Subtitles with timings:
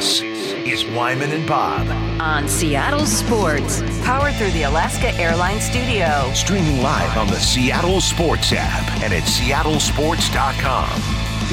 [0.00, 1.86] This is Wyman and Bob.
[2.22, 6.30] on Seattle Sports, powered through the Alaska Airlines Studio.
[6.32, 10.88] Streaming live on the Seattle Sports app and at seattlesports.com.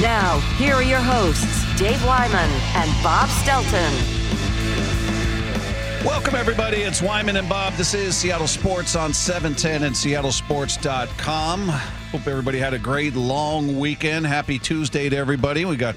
[0.00, 3.92] Now, here are your hosts, Dave Wyman and Bob Stelton.
[6.02, 6.78] Welcome, everybody.
[6.78, 7.74] It's Wyman and Bob.
[7.74, 11.68] This is Seattle Sports on 710 and seattlesports.com.
[11.68, 14.26] Hope everybody had a great long weekend.
[14.26, 15.66] Happy Tuesday to everybody.
[15.66, 15.96] We got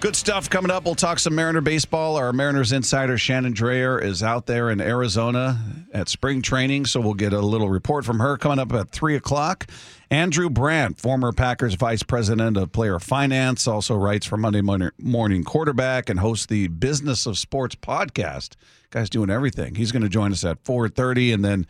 [0.00, 0.84] good stuff coming up.
[0.84, 2.16] We'll talk some Mariner baseball.
[2.16, 5.58] Our Mariners insider, Shannon Drayer, is out there in Arizona
[5.92, 9.16] at spring training, so we'll get a little report from her coming up at 3
[9.16, 9.66] o'clock.
[10.10, 16.08] Andrew Brandt, former Packers vice president of player finance, also writes for Monday Morning Quarterback
[16.08, 18.54] and hosts the Business of Sports podcast.
[18.90, 19.74] Guy's doing everything.
[19.74, 21.66] He's going to join us at 4:30, and then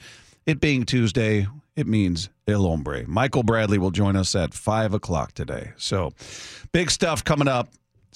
[0.47, 3.05] it being Tuesday, it means El Hombre.
[3.09, 5.73] Michael Bradley will join us at five o'clock today.
[5.77, 6.13] So,
[6.73, 7.69] big stuff coming up.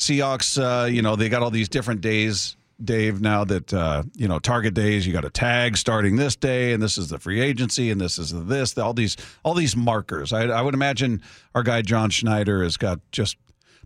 [0.02, 2.56] Seahawks, uh, you know, they got all these different days.
[2.82, 6.72] Dave, now that uh, you know target days, you got a tag starting this day,
[6.72, 9.76] and this is the free agency, and this is the this, all these all these
[9.76, 10.32] markers.
[10.32, 11.22] I, I would imagine
[11.54, 13.36] our guy John Schneider has got just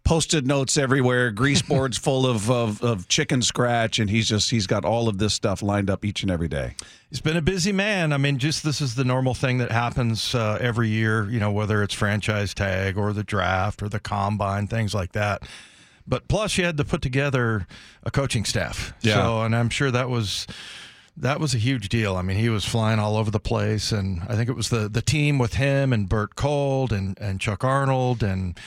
[0.06, 4.66] posted notes everywhere, grease boards full of, of, of chicken scratch, and he's just he's
[4.66, 6.74] got all of this stuff lined up each and every day.
[7.10, 8.12] He's been a busy man.
[8.12, 11.28] I mean, just this is the normal thing that happens uh, every year.
[11.28, 15.42] You know, whether it's franchise tag or the draft or the combine, things like that.
[16.06, 17.66] But plus, you had to put together
[18.02, 18.94] a coaching staff.
[19.00, 19.14] Yeah.
[19.14, 20.46] So, and I'm sure that was
[21.16, 22.16] that was a huge deal.
[22.16, 24.88] I mean, he was flying all over the place, and I think it was the
[24.88, 28.58] the team with him and Bert Kolde and and Chuck Arnold and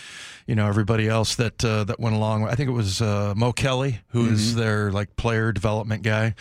[0.48, 2.46] you know everybody else that uh, that went along.
[2.46, 6.34] I think it was uh, Mo Kelly, who is their like player development guy,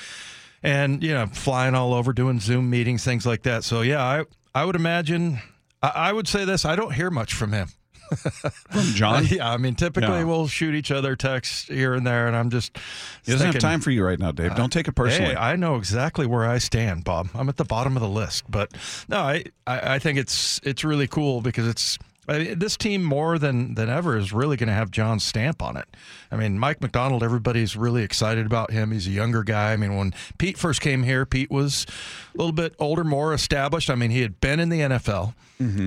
[0.62, 3.64] and you know flying all over, doing Zoom meetings, things like that.
[3.64, 5.40] So yeah, I I would imagine.
[5.82, 7.68] I, I would say this: I don't hear much from him.
[8.16, 10.24] From John, Yeah, I mean, typically Yeah.
[10.24, 12.76] we'll shoot each other texts here and there, and I'm just
[13.24, 14.54] he doesn't have time for you right now, Dave.
[14.54, 15.34] Don't take it uh, personally.
[15.34, 17.28] Hey, I know exactly where I stand, Bob.
[17.34, 18.72] I'm at the bottom of the list, but
[19.08, 23.02] no, I, I, I think it's it's really cool because it's I mean, this team
[23.02, 25.86] more than than ever is really going to have John's stamp on it.
[26.30, 28.92] I mean, Mike Macdonald, everybody's really excited about him.
[28.92, 29.72] He's a younger guy.
[29.72, 31.86] I mean, when Pete first came here, Pete was
[32.34, 33.88] a little bit older, more established.
[33.88, 35.34] I mean, he had been in the NFL,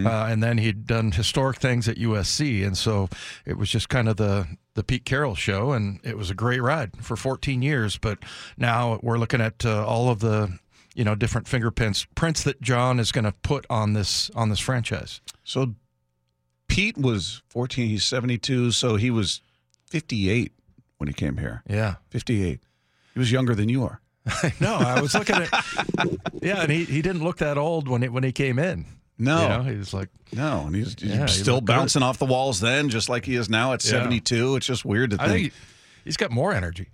[0.07, 3.07] uh, and then he'd done historic things at USC, and so
[3.45, 6.61] it was just kind of the the Pete Carroll show, and it was a great
[6.61, 7.97] ride for 14 years.
[7.97, 8.19] But
[8.57, 10.57] now we're looking at uh, all of the
[10.95, 14.59] you know different fingerprints prints that John is going to put on this on this
[14.59, 15.21] franchise.
[15.43, 15.75] So
[16.71, 19.41] Pete was 14, he's 72, so he was
[19.87, 20.51] 58
[20.97, 21.63] when he came here.
[21.69, 21.95] Yeah.
[22.09, 22.59] 58.
[23.13, 23.99] He was younger than you are.
[24.59, 25.49] No, I was looking at
[26.41, 28.85] yeah, and he, he didn't look that old when it when he came in.
[29.17, 29.41] No.
[29.41, 31.65] You know, he was like No, and he's, he's Yeah, he still good.
[31.65, 33.91] bouncing off the walls then, just like he is now at Yeah.
[33.91, 34.55] 72.
[34.57, 35.51] It's just weird to I think.
[35.51, 35.53] think
[36.05, 36.87] he's got more energy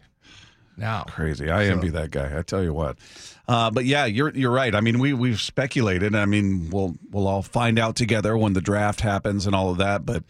[0.78, 1.04] now.
[1.04, 1.50] Crazy.
[1.50, 2.38] I envy that guy.
[2.38, 2.98] I tell you what.
[3.48, 4.74] Uh, but yeah, you're you're right.
[4.76, 6.16] I mean, we we've speculated.
[6.16, 9.78] I mean, we'll we'll all find out together when the draft happens and all of
[9.78, 10.06] that.
[10.06, 10.24] But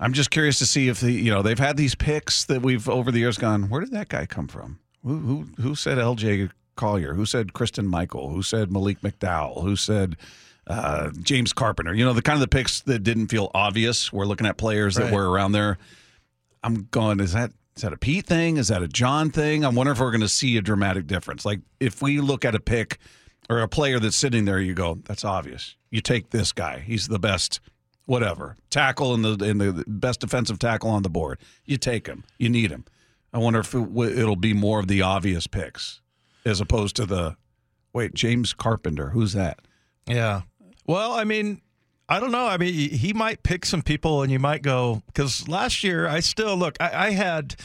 [0.00, 2.88] I'm just curious to see if the you know they've had these picks that we've
[2.88, 3.68] over the years gone.
[3.68, 4.78] Where did that guy come from?
[5.04, 6.50] Who who who said L.J.
[6.76, 7.14] Collier?
[7.14, 8.30] Who said Christine Michael?
[8.30, 9.62] Who said Malik McDowell?
[9.62, 10.16] Who said
[10.66, 11.94] uh, James Carpenter?
[11.94, 14.12] You know, the kind of the picks that didn't feel obvious.
[14.12, 15.78] We're looking at players that were around there.
[16.62, 18.56] I'm going, is that is that a Pete thing?
[18.56, 19.64] Is that a John thing?
[19.64, 21.44] I wonder if we're going to see a dramatic difference.
[21.44, 22.98] Like if we look at a pick
[23.50, 25.76] or a player that's sitting there, you go, that's obvious.
[25.90, 26.80] You take this guy.
[26.80, 27.60] He's the best,
[28.06, 31.38] whatever tackle in the in the best defensive tackle on the board.
[31.64, 32.24] You take him.
[32.38, 32.84] You need him.
[33.32, 36.00] I wonder if it, it'll be more of the obvious picks
[36.46, 37.36] as opposed to the
[37.92, 39.10] wait James Carpenter.
[39.10, 39.60] Who's that?
[40.06, 40.42] Yeah.
[40.86, 41.60] Well, I mean,
[42.08, 42.46] I don't know.
[42.46, 46.20] I mean, he- might pick some people, and you might go because last year I
[46.20, 46.76] still look.
[46.78, 47.56] I, I had,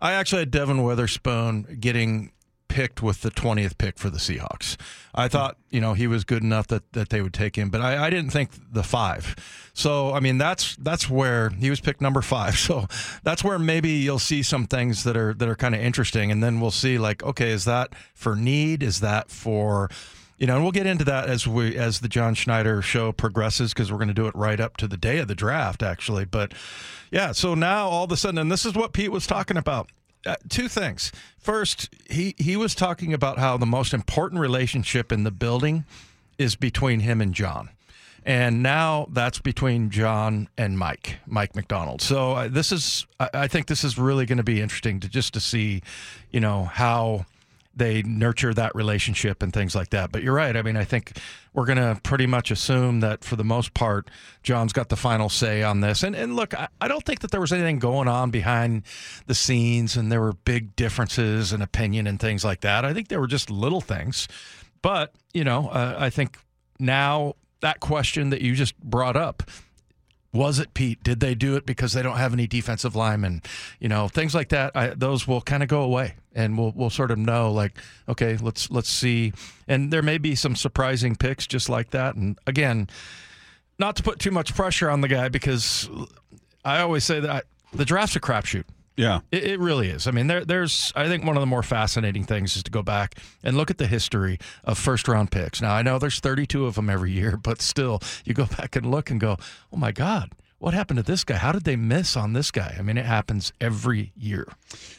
[0.00, 2.30] I actually had Devon Witherspoon getting
[2.68, 4.76] picked with the twentieth pick for the Seahawks.
[5.14, 5.30] I hmm.
[5.30, 8.06] thought you know he was good enough that, that they would take him, but I,
[8.06, 9.34] I didn't think the five.
[9.72, 12.56] So I mean that's that's where he was picked number five.
[12.68, 12.86] So
[13.22, 16.42] that's where maybe you'll see some things that are that are kind of interesting, and
[16.42, 18.82] then we'll see like okay, is that for need?
[18.82, 19.88] Is that for
[20.38, 23.72] you know, and we'll get into that as we as the John Schneider show progresses
[23.72, 26.24] because we're going to do it right up to the day of the draft, actually.
[26.24, 26.52] But
[27.10, 29.90] yeah, so now all of a sudden, and this is what Pete was talking about.
[30.26, 31.12] Uh, two things.
[31.38, 35.84] First, he he was talking about how the most important relationship in the building
[36.38, 37.70] is between him and John.
[38.24, 42.02] And now that's between John and Mike, Mike Macdonald.
[42.02, 45.08] So uh, this is, I, I think this is really going to be interesting to
[45.08, 45.82] just to see,
[46.30, 47.24] you know, how
[47.78, 50.12] they nurture that relationship and things like that.
[50.12, 50.56] But you're right.
[50.56, 51.16] I mean, I think
[51.54, 54.10] we're going to pretty much assume that for the most part,
[54.42, 56.02] John's got the final say on this.
[56.02, 58.82] And and look, I, I don't think that there was anything going on behind
[59.26, 62.84] the scenes, and there were big differences in opinion and things like that.
[62.84, 64.28] I think there were just little things.
[64.82, 66.38] But you know, uh, I think
[66.78, 69.42] now that question that you just brought up
[70.32, 71.02] was it Pete?
[71.02, 73.42] Did they do it because they don't have any defensive linemen?
[73.80, 74.72] You know, things like that.
[74.74, 77.78] I, those will kind of go away, and we'll we'll sort of know like,
[78.08, 79.32] okay, let's let's see.
[79.66, 82.14] And there may be some surprising picks just like that.
[82.14, 82.88] And again,
[83.78, 85.88] not to put too much pressure on the guy because
[86.64, 87.42] I always say that I,
[87.72, 88.64] the draft's a crapshoot.
[88.98, 89.20] Yeah.
[89.30, 90.08] It, it, really is.
[90.08, 92.82] I mean, there, there's, I think one of the more fascinating things is to go
[92.82, 93.14] back
[93.44, 95.62] and look at the history of first round picks.
[95.62, 98.90] Now, I know there's 32 of them every year, but still, you go back and
[98.90, 99.36] look and go,
[99.72, 101.36] oh my God, what happened to this guy?
[101.36, 102.74] How did they miss on this guy?
[102.76, 104.48] I mean, it happens every year.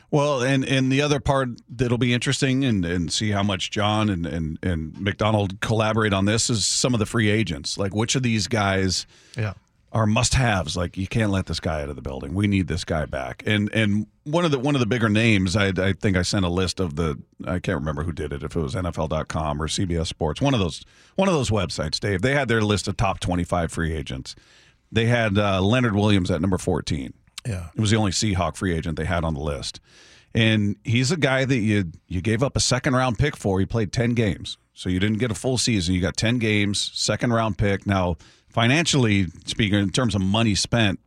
[0.09, 4.09] Well, and and the other part that'll be interesting and, and see how much John
[4.09, 7.77] and, and, and Macdonald collaborate on this is some of the free agents.
[7.77, 9.05] Like which of these guys
[9.37, 9.53] yeah
[9.91, 10.77] are must-haves.
[10.77, 12.33] Like you can't let this guy out of the building.
[12.33, 13.43] We need this guy back.
[13.45, 16.45] And and one of the one of the bigger names, I, I think I sent
[16.45, 18.43] a list of the I can't remember who did it.
[18.43, 20.83] If it was NFL.com or CBS Sports, one of those
[21.15, 21.99] one of those websites.
[21.99, 24.35] Dave, they had their list of top twenty-five free agents.
[24.91, 27.13] They had uh, Leonard Williams at number fourteen.
[27.47, 29.79] Yeah, it was the only Seahawk free agent they had on the list.
[30.35, 33.59] And he's a guy that you you gave up a second round pick for.
[33.59, 35.95] He played ten games, so you didn't get a full season.
[35.95, 37.87] You got ten games, second round pick.
[37.87, 38.17] Now
[38.49, 40.99] financially speaking, in terms of money spent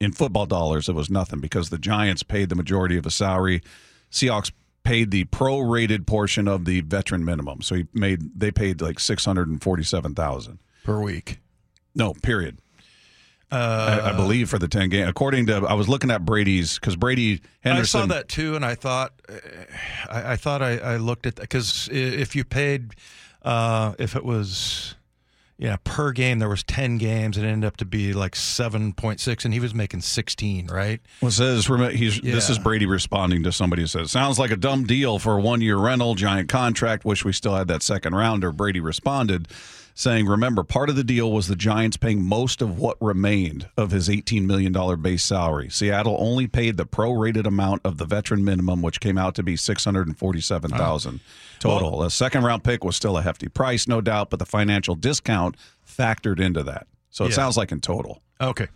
[0.00, 3.62] in football dollars, it was nothing because the Giants paid the majority of the salary.
[4.10, 4.52] Seahawks
[4.84, 9.24] paid the prorated portion of the veteran minimum, so he made they paid like six
[9.24, 11.40] hundred and forty-seven thousand per week.
[11.94, 12.58] No, period.
[13.50, 15.08] Uh, I, I, believe for the ten game.
[15.08, 18.00] According to, I was looking at Brady's because Brady Henderson.
[18.00, 19.14] I saw that too, and I thought,
[20.10, 22.92] I, I thought I, I, looked at that because if you paid,
[23.42, 24.96] uh, if it was
[25.58, 28.92] yeah, per game there was ten games, and it ended up to be like seven
[28.92, 31.00] point six, and he was making sixteen, right?
[31.20, 32.32] Well, says he's yeah.
[32.32, 35.40] this is Brady responding to somebody who says sounds like a dumb deal for a
[35.40, 37.04] one year rental, giant contract.
[37.04, 38.52] Wish we still had that second rounder.
[38.52, 39.48] Brady responded
[39.98, 43.90] saying, Remember, part of the deal was the Giants paying most of what remained of
[43.90, 44.72] his $18 million
[45.02, 45.68] base salary.
[45.68, 49.56] Seattle only paid the prorated amount of the veteran minimum, which came out to be
[49.56, 51.20] 647000
[51.58, 51.90] total.
[51.90, 54.94] Well, a second round pick was still a hefty price, no doubt, but the financial
[54.94, 56.86] discount factored into that.
[57.10, 57.34] So it yeah.
[57.34, 58.22] sounds like in total.
[58.40, 58.68] Okay.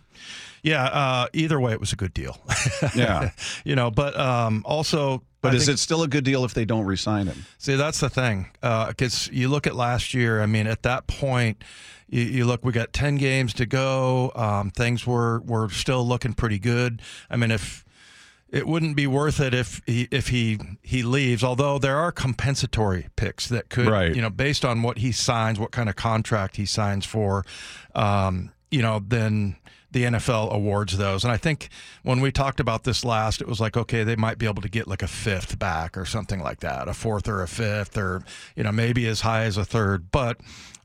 [0.63, 0.85] Yeah.
[0.85, 2.37] Uh, either way, it was a good deal.
[2.95, 3.31] yeah.
[3.63, 5.23] You know, but um, also.
[5.41, 7.45] But I is think, it still a good deal if they don't resign him?
[7.57, 8.49] See, that's the thing.
[8.61, 11.65] Because uh, you look at last year, I mean, at that point,
[12.07, 14.31] you, you look, we got 10 games to go.
[14.35, 17.01] Um, things were, were still looking pretty good.
[17.29, 17.83] I mean, if
[18.53, 21.43] it wouldn't be worth it if he if he he leaves.
[21.43, 24.15] Although there are compensatory picks that could, right.
[24.15, 27.43] you know, based on what he signs, what kind of contract he signs for,
[27.95, 29.55] um, you know, then
[29.93, 31.23] the NFL awards those.
[31.23, 31.69] And I think
[32.03, 34.69] when we talked about this last, it was like, okay, they might be able to
[34.69, 38.23] get like a fifth back or something like that, a fourth or a fifth, or,
[38.55, 40.11] you know, maybe as high as a third.
[40.11, 40.39] But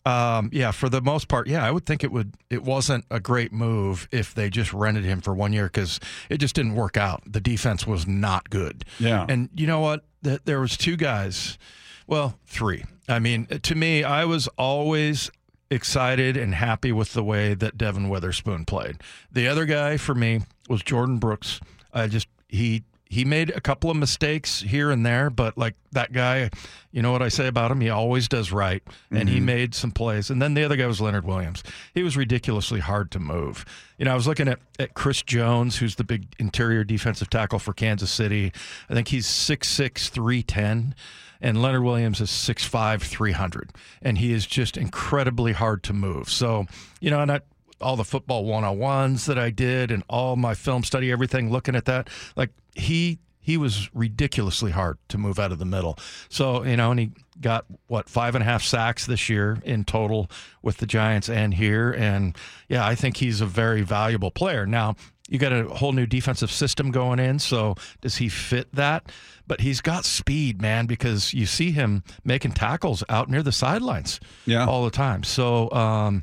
[0.08, 2.32] um, yeah, for the most part, yeah, I would think it would.
[2.48, 6.00] It wasn't a great move if they just rented him for one year because
[6.30, 7.22] it just didn't work out.
[7.26, 8.86] The defense was not good.
[8.98, 10.04] Yeah, and you know what?
[10.22, 11.58] There was two guys.
[12.06, 12.84] Well, three.
[13.06, 15.30] I mean, to me, I was always
[15.70, 18.96] excited and happy with the way that Devon Witherspoon played.
[19.30, 21.60] The other guy for me was Jordyn Brooks.
[21.92, 26.12] I just he he made a couple of mistakes here and there, but like that
[26.12, 26.50] guy,
[26.92, 27.80] you know what I say about him?
[27.80, 29.28] He always does right, and mm-hmm.
[29.28, 30.28] he made some plays.
[30.28, 31.62] And then the other guy was Leonard Williams.
[31.94, 33.64] He was ridiculously hard to move.
[33.96, 37.58] You know, I was looking at, at Chris Jones, who's the big interior defensive tackle
[37.58, 38.52] for Kansas City.
[38.90, 40.94] I think he's 6'6, 310
[41.40, 43.70] and Leonard Williams is 6'5", 300,
[44.02, 46.30] and he is just incredibly hard to move.
[46.30, 46.66] So,
[47.00, 47.40] you know, and I,
[47.80, 51.84] all the football 101s that I did and all my film study, everything, looking at
[51.84, 53.18] that, like he
[53.48, 55.98] he was ridiculously hard to move out of the middle.
[56.28, 59.84] So, you know, and he got what five and a half sacks this year in
[59.84, 61.90] total with the Giants and here.
[61.90, 62.36] And
[62.68, 64.66] yeah, I think he's a very valuable player.
[64.66, 64.96] Now,
[65.30, 67.38] you got a whole new defensive system going in.
[67.38, 69.10] So does he fit that?
[69.46, 74.20] But he's got speed, man, because you see him making tackles out near the sidelines
[74.44, 74.66] yeah.
[74.66, 75.22] all the time.
[75.22, 76.22] So, um,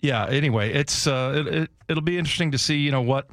[0.00, 0.24] yeah.
[0.30, 3.28] Anyway, it's uh, it, it, will be interesting to see, you know, what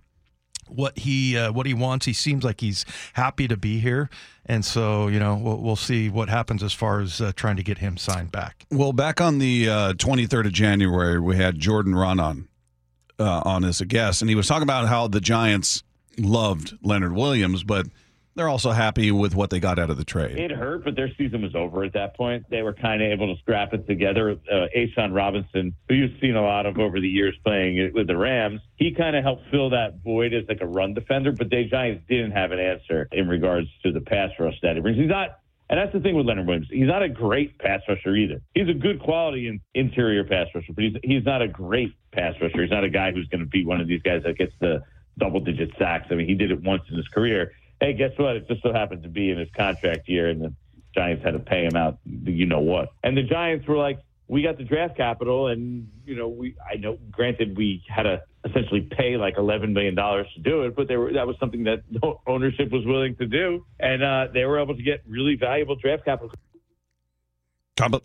[0.71, 2.05] what he uh, what he wants.
[2.05, 4.09] He seems like he's happy to be here,
[4.45, 7.63] and so you know we'll, we'll see what happens as far as uh, trying to
[7.63, 8.65] get him signed back.
[8.71, 12.47] Well, back on the twenty uh, third of January, we had Jordan Raanan
[13.19, 15.83] uh, on as a guest, and he was talking about how the Giants
[16.17, 17.87] loved Leonard Williams, but
[18.35, 20.37] they're also happy with what they got out of the trade.
[20.37, 22.45] It hurt, but their season was over at that point.
[22.49, 24.37] They were kind of able to scrap it together.
[24.51, 28.17] Uh, A'Shawn Robinson, who you've seen a lot of over the years playing with the
[28.17, 31.31] Rams, he kind of helped fill that void as like a run defender.
[31.31, 34.81] But the Giants didn't have an answer in regards to the pass rush that he
[34.81, 34.97] brings.
[34.97, 35.37] He's not
[35.71, 36.67] and that's the thing with Leonard Williams.
[36.69, 38.41] He's not a great pass rusher either.
[38.53, 42.35] He's a good quality in, interior pass rusher, but he's he's not a great pass
[42.41, 42.61] rusher.
[42.61, 44.83] He's not a guy who's going to be one of these guys that gets the
[45.17, 46.07] double digit sacks.
[46.11, 47.53] I mean, he did it once in his career.
[47.81, 48.35] Hey, guess what?
[48.35, 50.53] It just so happened to be in his contract year, and the
[50.93, 51.97] Giants had to pay him out.
[52.05, 52.89] You know what?
[53.03, 56.75] And the Giants were like, we got the draft capital, and you know, we I
[56.77, 56.99] know.
[57.09, 60.95] Granted, we had to essentially pay like eleven million dollars to do it, but they
[60.95, 61.81] were that was something that
[62.27, 66.05] ownership was willing to do, and uh, they were able to get really valuable draft
[66.05, 66.31] capital.
[67.75, 68.03] Comment.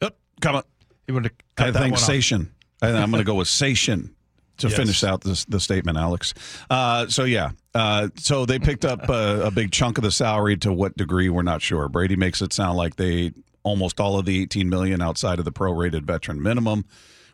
[0.00, 0.16] Yep.
[0.40, 0.64] Comment.
[1.08, 1.32] You want to?
[1.56, 2.08] Cut I that think one off.
[2.08, 2.48] Sation.
[2.80, 4.10] I I'm going to go with Sation
[4.58, 4.76] to Yes.
[4.76, 6.34] finish out this the statement, Alex.
[6.70, 10.56] Uh, so yeah, uh, so they picked up a, a big chunk of the salary.
[10.58, 11.88] To what degree, we're not sure.
[11.88, 13.32] Brady makes it sound like they
[13.62, 16.84] almost all of the 18 million outside of the prorated veteran minimum,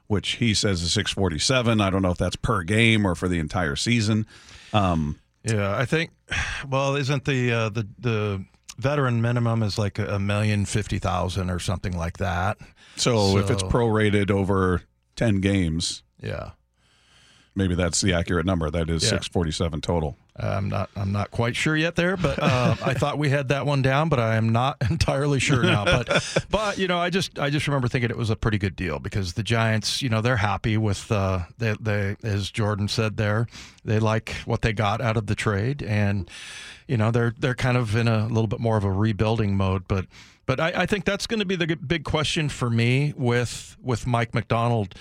[0.06, 1.80] which he says is 647.
[1.80, 4.26] I don't know if that's per game or for the entire season.
[4.72, 6.10] Um, Yeah, I think.
[6.68, 8.44] Well, isn't the uh, the the
[8.78, 12.56] veteran minimum is like a million fifty thousand or something like that?
[12.96, 14.82] so, if it's prorated over
[15.16, 16.50] 10 games, Yeah,
[17.54, 18.70] maybe that's the accurate number.
[18.70, 19.10] That is Yeah.
[19.10, 20.16] 647 total.
[20.34, 20.88] I'm not.
[20.96, 24.08] I'm not quite sure yet there, but uh, I thought we had that one down,
[24.08, 25.84] but I am not entirely sure now.
[25.84, 28.74] But but you know, I just I just remember thinking it was a pretty good
[28.74, 33.18] deal because the Giants, you know, they're happy with uh, they they as Jordan said
[33.18, 33.46] there,
[33.84, 36.30] they like what they got out of the trade, and
[36.88, 39.86] you know they're they're kind of in a little bit more of a rebuilding mode,
[39.86, 40.06] but.
[40.44, 44.08] But I, I think that's going to be the big question for me with with
[44.08, 44.92] Mike Macdonald.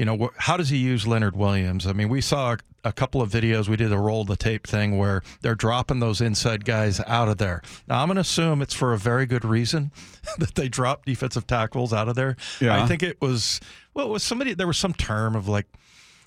[0.00, 1.86] You know, wh- how does he use Leonard Williams?
[1.86, 3.68] I mean, we saw a, a couple of videos.
[3.68, 7.36] We did a roll the tape thing where they're dropping those inside guys out of
[7.36, 7.60] there.
[7.86, 9.92] Now, I'm going to assume it's for a very good reason
[10.38, 12.38] that they drop defensive tackles out of there.
[12.62, 12.82] Yeah.
[12.82, 13.60] I think it was
[13.92, 14.54] well, it was somebody.
[14.54, 15.66] There was some term of like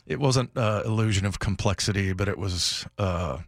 [0.05, 3.39] it wasn't uh, illusion of complexity, but it was uh,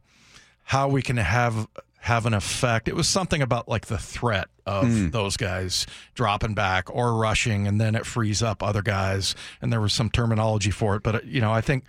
[0.63, 1.67] how we can have
[2.05, 2.87] have an effect.
[2.87, 7.81] It was something about like the threat of those guys dropping back or rushing, and
[7.81, 9.33] then it frees up other guys.
[9.59, 11.83] And there was some terminology for it, but uh, you know, I think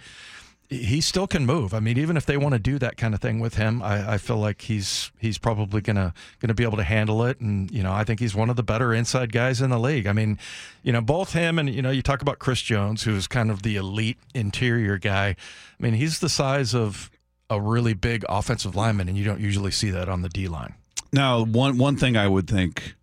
[0.70, 1.74] he still can move.
[1.74, 4.14] I mean, even if they want to do that kind of thing with him, I,
[4.14, 7.38] I feel like he's he's probably gonna gonna be able to handle it.
[7.38, 10.06] And you know, I think he's one of the better inside guys in the league.
[10.06, 10.38] I mean,
[10.82, 13.64] you know, both him and you know, you talk about Chris Jones, who's kind of
[13.64, 15.36] the elite interior guy.
[15.78, 17.10] I mean, he's the size of
[17.48, 20.74] a really big offensive lineman, and you don't usually see that on the D line.
[21.12, 22.94] Now, one one thing I would think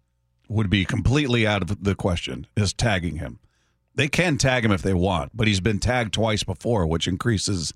[0.49, 3.39] would be completely out of the question is tagging him.
[3.95, 7.73] They can tag him if they want, but he's been tagged twice before, which increases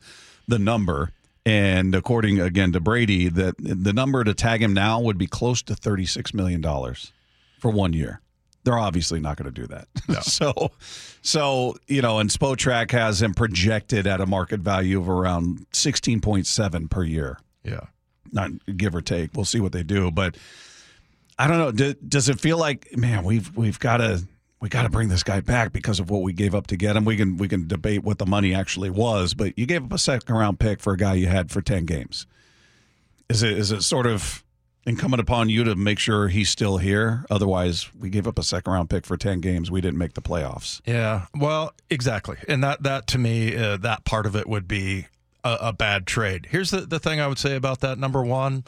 [0.47, 1.11] the number.
[1.45, 5.61] And according again to Brady, that the number to tag him now would be close
[5.63, 7.13] to thirty six million dollars
[7.59, 8.21] for one year.
[8.67, 10.23] They're obviously not going to do that.
[10.25, 10.71] so,
[11.21, 16.19] so you know, and Spotrac has him projected at a market value of around sixteen
[16.19, 17.85] point seven per year Yeah.
[18.33, 19.29] not give or take.
[19.33, 20.35] We'll see what they do, but
[21.39, 21.71] I don't know.
[21.71, 24.21] Do, does it feel like man, we've we've got to
[24.59, 26.95] we got to bring this guy back because of what we gave up to get
[26.97, 27.05] him?
[27.05, 29.97] We can we can debate what the money actually was, but you gave up a
[29.97, 32.27] second round pick for a guy you had for ten games.
[33.29, 34.43] Is it is it sort of
[34.87, 37.25] incumbent upon you to make sure he's still here?
[37.29, 39.69] Otherwise, we gave up a second round pick for ten games.
[39.69, 40.81] We didn't make the playoffs.
[40.85, 45.07] Yeah, well, exactly, and that that to me, uh, that part of it would be
[45.43, 46.47] a, a bad trade.
[46.49, 47.99] Here's the the thing I would say about that.
[47.99, 48.63] Number one,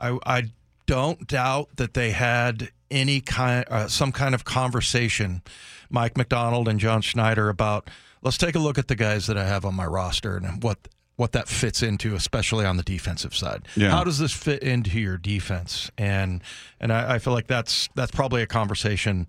[0.00, 0.44] I I
[0.86, 5.42] don't doubt that they had any kind uh, some kind of conversation,
[5.90, 7.88] Mike Macdonald and John Schneider about
[8.22, 10.78] let's take a look at the guys that I have on my roster and what
[11.16, 13.68] what that fits into, especially on the defensive side.
[13.76, 13.90] Yeah.
[13.90, 15.90] How does this fit into your defense?
[15.96, 16.42] And
[16.80, 19.26] and I, I feel like that's that's probably a conversation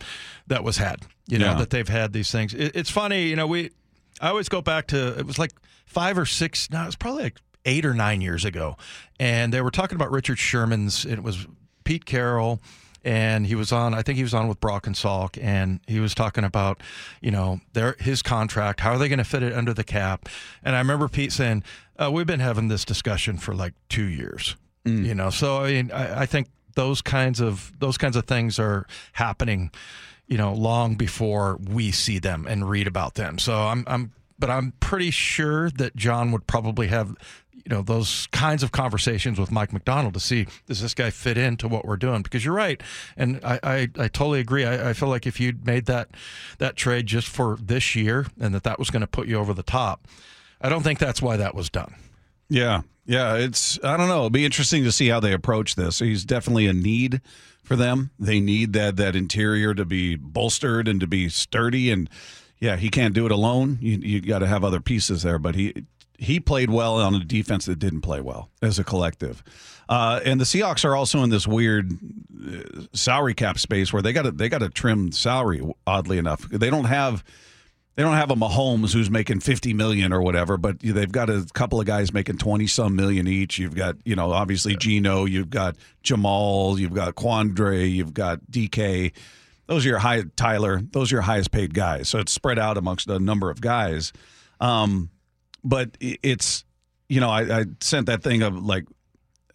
[0.48, 1.04] that was had.
[1.28, 1.54] You know Yeah.
[1.56, 2.54] that they've had these things.
[2.54, 3.48] It, it's funny, you know.
[3.48, 3.72] We
[4.22, 5.52] I always go back to it was like
[5.86, 6.70] five or six.
[6.72, 8.78] No, it was probably like eight or nine years ago,
[9.20, 11.06] and they were talking about Richard Sherman's.
[11.06, 11.46] It was
[11.84, 12.62] Pete Carroll.
[13.06, 13.94] And he was on.
[13.94, 16.82] I think he was on with Brock and Salk, and he was talking about,
[17.22, 18.80] you know, their his contract.
[18.80, 20.28] How are they going to fit it under the cap?
[20.64, 21.64] And I remember Pete saying,
[21.98, 24.56] uh, "We've been having this discussion for like two years."
[25.06, 28.60] You know, so I mean, I, I think those kinds of those kinds of things
[28.60, 29.72] are happening,
[30.28, 33.40] you know, long before we see them and read about them.
[33.40, 37.16] So I'm, I'm, but I'm pretty sure that John would probably have,
[37.66, 41.38] you know, those kinds of conversations with Mike Macdonald to see does this guy fit
[41.38, 42.22] into what we're doing?
[42.22, 42.82] Because you're right,
[43.18, 44.66] and I, I, I totally agree.
[44.66, 46.10] I, I feel like if you'd made that
[46.60, 49.54] that trade just for this year and that that was going to put you over
[49.54, 50.08] the top,
[50.62, 51.96] I don't think that's why that was done.
[52.50, 54.18] Yeah, Yeah, it's I don't know.
[54.18, 56.00] It'll be interesting to see how they approach this.
[56.00, 57.22] He's definitely a need
[57.64, 58.12] for them.
[58.20, 61.92] They need that that interior to be bolstered and to be sturdy.
[61.92, 62.10] And
[62.60, 63.80] yeah, he can't do it alone.
[63.82, 65.40] You you got to have other pieces there.
[65.40, 65.86] But he
[66.18, 69.44] he played well on a defense that didn't play well as a collective.
[69.88, 74.14] Uh, and the Seahawks are also in this weird uh, salary cap space where they
[74.14, 75.62] got to they got to trim salary.
[75.86, 77.24] Oddly enough, they don't have
[77.96, 81.48] they don't have a Mahomes who's making 50 million or whatever, but they've got a
[81.54, 83.58] couple of guys making 20 some million each.
[83.58, 89.14] You've got, you know, obviously Geno, you've got Jamal, you've got Quandre, you've got DK.
[89.68, 92.10] Those are your high Tyler, those are your highest paid guys.
[92.10, 94.12] So it's spread out amongst a number of guys.
[94.60, 95.10] Um,
[95.66, 96.64] but it's,
[97.10, 98.86] you know, I, I sent that thing of like,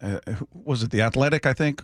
[0.01, 0.19] uh,
[0.53, 1.45] was it the Athletic?
[1.45, 1.81] I think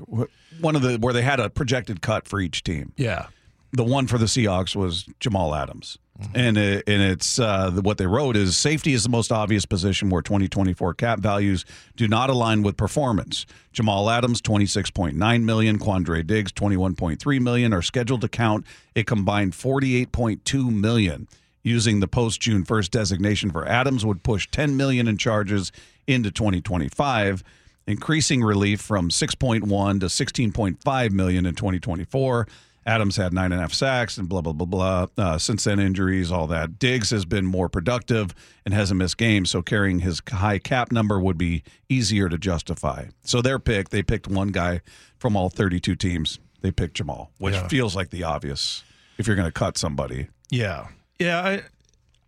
[0.60, 2.94] one of the where they had a projected cut for each team.
[2.98, 3.28] Yeah,
[3.72, 5.98] the one for the Seahawks was Jamal Adams.
[6.20, 6.38] Mm-hmm.
[6.38, 10.10] And it, and it's uh, what they wrote is safety is the most obvious position
[10.10, 11.64] where 2024 cap values
[11.96, 13.46] do not align with performance.
[13.72, 18.66] Jamal Adams 26.9 million, Quandre Diggs 21.3 million are scheduled to count
[18.96, 21.28] a combined 48.2 million.
[21.68, 25.72] Using the post June 1st designation for Adams would push 10 million in charges
[26.08, 27.44] into 2025,
[27.86, 32.48] increasing relief from 6.1 to 16.5 million in 2024
[32.88, 35.08] Adams had nine and a half sacks and blah, blah, blah, blah.
[35.18, 36.80] Uh, since then, injuries, all that.
[36.80, 38.34] Diggs has been more productive
[38.64, 43.08] and hasn't missed games, so carrying his high cap number would be easier to justify.
[43.26, 44.80] So their pick, they picked one guy
[45.20, 46.40] from all 32 teams.
[46.62, 47.68] They picked Jamal, which yeah.
[47.68, 48.86] feels like the obvious
[49.18, 50.30] if you're going to cut somebody.
[50.50, 50.88] Yeah.
[51.20, 51.42] Yeah.
[51.42, 51.62] I,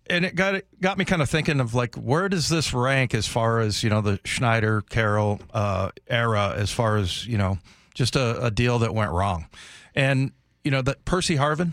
[0.09, 3.13] and it got it got me kind of thinking of like where does this rank
[3.13, 7.59] as far as you know the Schneider Carroll uh, era as far as you know
[7.93, 9.45] just a, a deal that went wrong,
[9.93, 10.31] and
[10.63, 11.71] you know, that Percy Harvin,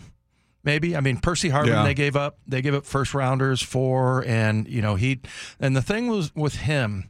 [0.63, 0.95] maybe.
[0.95, 1.83] I mean, Percy Harvin, yeah.
[1.83, 2.37] they gave up.
[2.47, 5.21] They gave up first rounders for, and you know, he.
[5.59, 7.09] And the thing was with him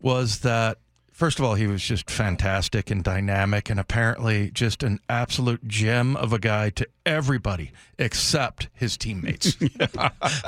[0.00, 0.78] was that
[1.16, 6.14] First of all, he was just fantastic and dynamic, and apparently just an absolute gem
[6.14, 9.56] of a guy to everybody except his teammates.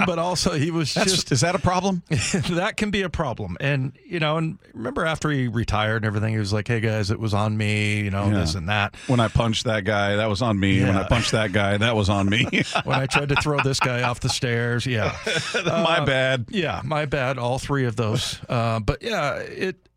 [0.06, 1.32] But also, he was That's, just.
[1.32, 2.02] Is that a problem?
[2.08, 3.56] that can be a problem.
[3.60, 7.10] And, you know, and remember after he retired and everything, he was like, hey, guys,
[7.10, 8.34] it was on me, you know, yeah.
[8.34, 8.94] this and that.
[9.06, 10.80] When I punched that guy, that was on me.
[10.80, 10.88] Yeah.
[10.88, 12.44] When I punched that guy, that was on me.
[12.84, 15.16] when I tried to throw this guy off the stairs, yeah.
[15.54, 16.46] my uh, bad.
[16.50, 17.38] Yeah, my bad.
[17.38, 18.38] All three of those.
[18.48, 19.87] Uh, but yeah, it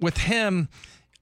[0.00, 0.68] with him,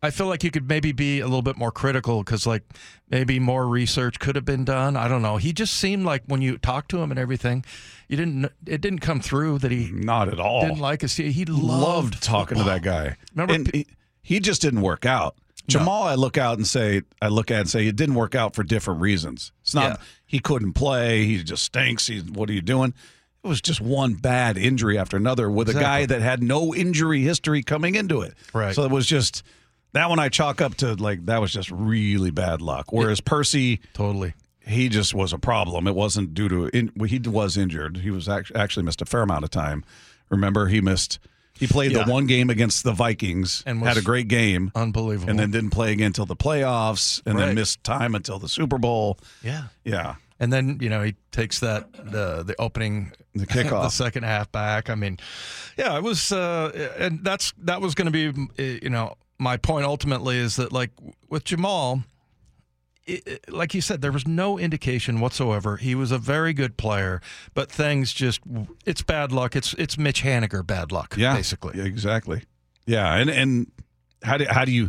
[0.03, 2.63] I feel like you could maybe be a little bit more critical because, like,
[3.09, 4.97] maybe more research could have been done.
[4.97, 5.39] I don't know.
[5.39, 7.65] He just seemed like when you talked to him and everything,
[8.09, 8.53] you didn't.
[8.67, 11.17] It didn't come through that he not at all didn't like us.
[11.17, 12.75] He loved, loved talking football.
[12.75, 13.17] to that guy.
[13.35, 13.87] Remember, and he,
[14.21, 15.37] he just didn't work out.
[15.67, 16.11] Jamal, no.
[16.11, 18.63] I look out and say, I look at and say, it didn't work out for
[18.63, 19.53] different reasons.
[19.63, 19.97] It's not yeah.
[20.27, 21.25] he couldn't play.
[21.25, 22.07] He just stinks.
[22.07, 22.93] He's what are you doing?
[23.45, 25.85] It was just one bad injury after another with exactly.
[25.85, 28.33] a guy that had no injury history coming into it.
[28.55, 28.75] Right.
[28.75, 29.43] So it was just
[29.93, 32.93] that one I chalk up to like that was just really bad luck.
[32.93, 33.31] Whereas yeah.
[33.31, 35.87] Percy, totally, he just was a problem.
[35.87, 37.99] It wasn't due to in, he was injured.
[37.99, 39.85] He was actually, actually missed a fair amount of time.
[40.31, 41.19] Remember, he missed.
[41.57, 42.03] He played yeah.
[42.03, 45.71] the one game against the Vikings and had a great game, unbelievable, and then didn't
[45.71, 47.47] play again until the playoffs, and right.
[47.47, 49.19] then missed time until the Super Bowl.
[49.43, 50.17] Yeah, yeah.
[50.45, 54.53] And then you know he takes that the the opening the kickoff the second half
[54.53, 54.91] back.
[54.91, 55.19] I mean,
[55.79, 59.87] yeah, it was uh, and that's that was going to be you know my point
[59.87, 60.91] ultimately is that like
[61.31, 62.03] with Jamal.
[63.07, 65.77] It, like you said, there was no indication whatsoever.
[65.77, 67.21] He was a very good player,
[67.53, 69.55] but things just—it's bad luck.
[69.57, 71.79] It's it's Mitch Haniger bad luck, yeah, basically.
[71.83, 72.45] Exactly.
[72.87, 73.71] Yeah, and and
[74.23, 74.89] how do how do you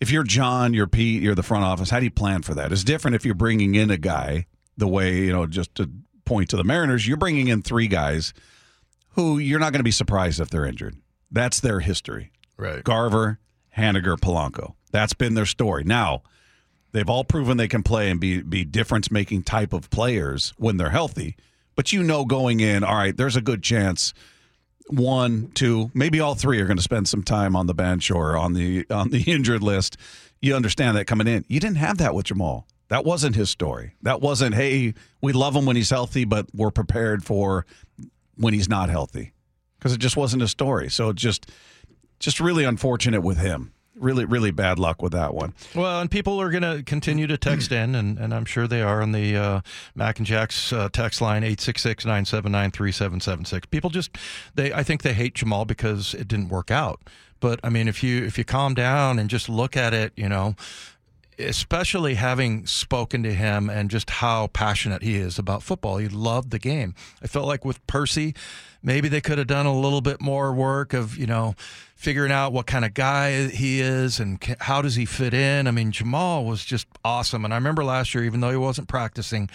[0.00, 2.70] if you're John, you're Pete, you're the front office, how do you plan for that?
[2.70, 4.46] It's different if you're bringing in a guy
[4.78, 5.90] the way, you know, just to
[6.24, 8.32] point to the Mariners, you're bringing in three guys
[9.10, 10.96] who you're not going to be surprised if they're injured.
[11.30, 12.32] That's their history.
[12.56, 12.82] Right.
[12.82, 13.38] Garver,
[13.76, 14.74] Haniger, Polanco.
[14.90, 15.84] That's been their story.
[15.84, 16.22] Now,
[16.92, 20.76] they've all proven they can play and be be difference making type of players when
[20.76, 21.36] they're healthy.
[21.74, 24.14] But you know going in, all right, there's a good chance
[24.90, 28.36] one, two, maybe all three are going to spend some time on the bench or
[28.36, 29.96] on the on the injured list.
[30.40, 31.44] You understand that coming in.
[31.48, 32.66] You didn't have that with Jamal.
[32.88, 33.94] That wasn't his story.
[34.02, 37.66] That wasn't, hey, we love him when he's healthy, but we're prepared for
[38.36, 39.32] when he's not healthy.
[39.78, 40.88] Because it just wasn't a story.
[40.88, 41.50] So just
[42.18, 43.72] just really unfortunate with him.
[43.94, 45.54] Really, really bad luck with that one.
[45.74, 48.80] Well, and people are going to continue to text in, and, and I'm sure they
[48.80, 49.60] are on the uh,
[49.96, 53.66] Mac and Jack's uh, text line, 866 979 3776.
[53.66, 54.16] People just,
[54.54, 57.00] they I think they hate Jamal because it didn't work out.
[57.40, 60.28] But I mean, if you if you calm down and just look at it, you
[60.28, 60.54] know,
[61.38, 65.98] especially having spoken to him and just how passionate he is about football.
[65.98, 66.94] He loved the game.
[67.22, 68.34] I felt like with Percy,
[68.82, 71.54] maybe they could have done a little bit more work of, you know,
[71.94, 75.66] figuring out what kind of guy he is and how does he fit in.
[75.66, 77.44] I mean, Jamal was just awesome.
[77.44, 79.48] And I remember last year, even though he wasn't practicing,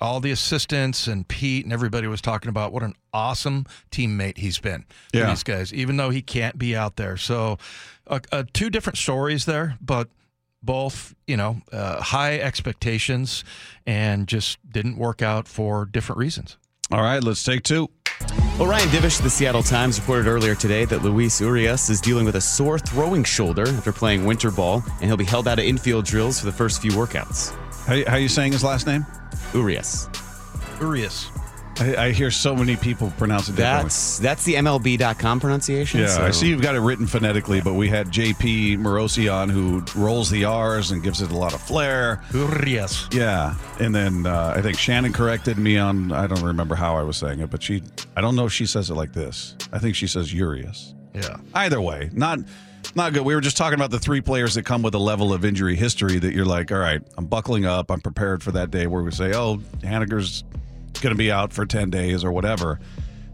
[0.00, 4.58] all the assistants and Pete and everybody was talking about what an awesome teammate he's
[4.58, 5.28] been Yeah.
[5.28, 7.16] these guys, even though he can't be out there.
[7.16, 7.58] So,
[8.08, 10.08] uh, uh, two different stories there, but
[10.62, 13.44] both, you know, uh, high expectations
[13.86, 16.56] and just didn't work out for different reasons.
[16.90, 17.88] All right, let's take two.
[18.58, 22.24] Well, Ryan Divish of the Seattle Times reported earlier today that Luis Urias is dealing
[22.24, 25.64] with a sore throwing shoulder after playing winter ball, and he'll be held out of
[25.64, 27.52] infield drills for the first few workouts.
[27.86, 29.06] How, how you saying his last name?
[29.54, 30.08] Urias.
[30.80, 31.28] Urias.
[31.80, 33.84] I, I hear so many people pronounce it differently.
[33.84, 36.00] That's that's the MLB.com pronunciation.
[36.00, 39.48] Yeah, so- I see you've got it written phonetically, but we had JP Morosi on
[39.48, 42.22] who rolls the R's and gives it a lot of flair.
[42.32, 43.08] Urias.
[43.12, 47.02] Yeah, and then uh, I think Shannon corrected me on I don't remember how I
[47.02, 47.82] was saying it, but she
[48.16, 49.56] I don't know if she says it like this.
[49.72, 50.94] I think she says Urias.
[51.14, 51.36] Yeah.
[51.54, 52.38] Either way, not
[52.94, 53.22] not good.
[53.24, 55.76] We were just talking about the three players that come with a level of injury
[55.76, 59.02] history that you're like, all right, I'm buckling up, I'm prepared for that day where
[59.02, 60.44] we say, oh, Haniger's
[61.00, 62.80] going to be out for 10 days or whatever.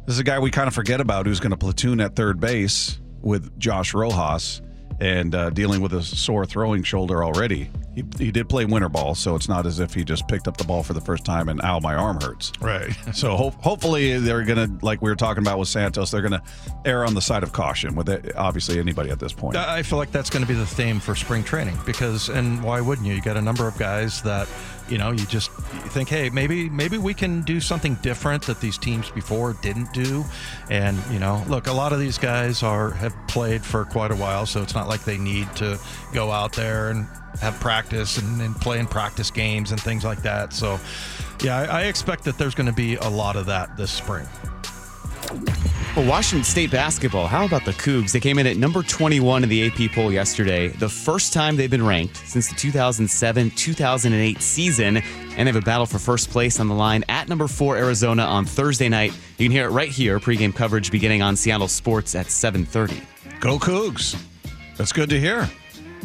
[0.06, 2.40] This is a guy we kind of forget about who's going to platoon at third
[2.40, 4.62] base with Josh Rojas
[5.00, 7.70] and uh, dealing with a sore throwing shoulder already.
[7.98, 10.56] He, he did play winter ball, so it's not as if he just picked up
[10.56, 12.52] the ball for the first time and ow, my arm hurts.
[12.60, 12.94] Right.
[13.18, 16.32] So ho- hopefully they're going to, like we were talking about with Santos, they're going
[16.40, 16.42] to
[16.84, 19.56] err on the side of caution with it, obviously anybody at this point.
[19.56, 22.80] I feel like that's going to be the theme for spring training because, and why
[22.80, 23.14] wouldn't you?
[23.14, 24.46] You got a number of guys that,
[24.88, 28.60] you know, you just you think, hey, maybe maybe we can do something different that
[28.60, 30.24] these teams before didn't do,
[30.70, 34.16] and you know, look, a lot of these guys are have played for quite a
[34.16, 35.78] while, so it's not like they need to
[36.14, 37.06] go out there and
[37.40, 40.52] have practice and, and play in practice games and things like that.
[40.52, 40.78] So,
[41.42, 44.26] yeah, I, I expect that there's going to be a lot of that this spring.
[45.96, 48.12] Well, Washington State basketball, how about the Cougs?
[48.12, 51.70] They came in at number 21 in the AP poll yesterday, the first time they've
[51.70, 55.02] been ranked since the 2007 2008 season, and
[55.36, 58.44] they have a battle for first place on the line at number four Arizona on
[58.44, 59.12] Thursday night.
[59.38, 63.02] You can hear it right here, pregame coverage beginning on Seattle Sports at 7:30.
[63.40, 64.16] Go Cougs.
[64.76, 65.48] That's good to hear.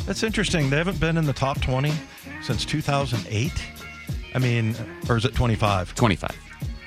[0.06, 0.70] That's interesting.
[0.70, 1.92] They haven't been in the top 20
[2.44, 3.52] since 2008.
[4.36, 4.76] I mean,
[5.10, 5.96] or is it 25?
[5.96, 6.40] 25.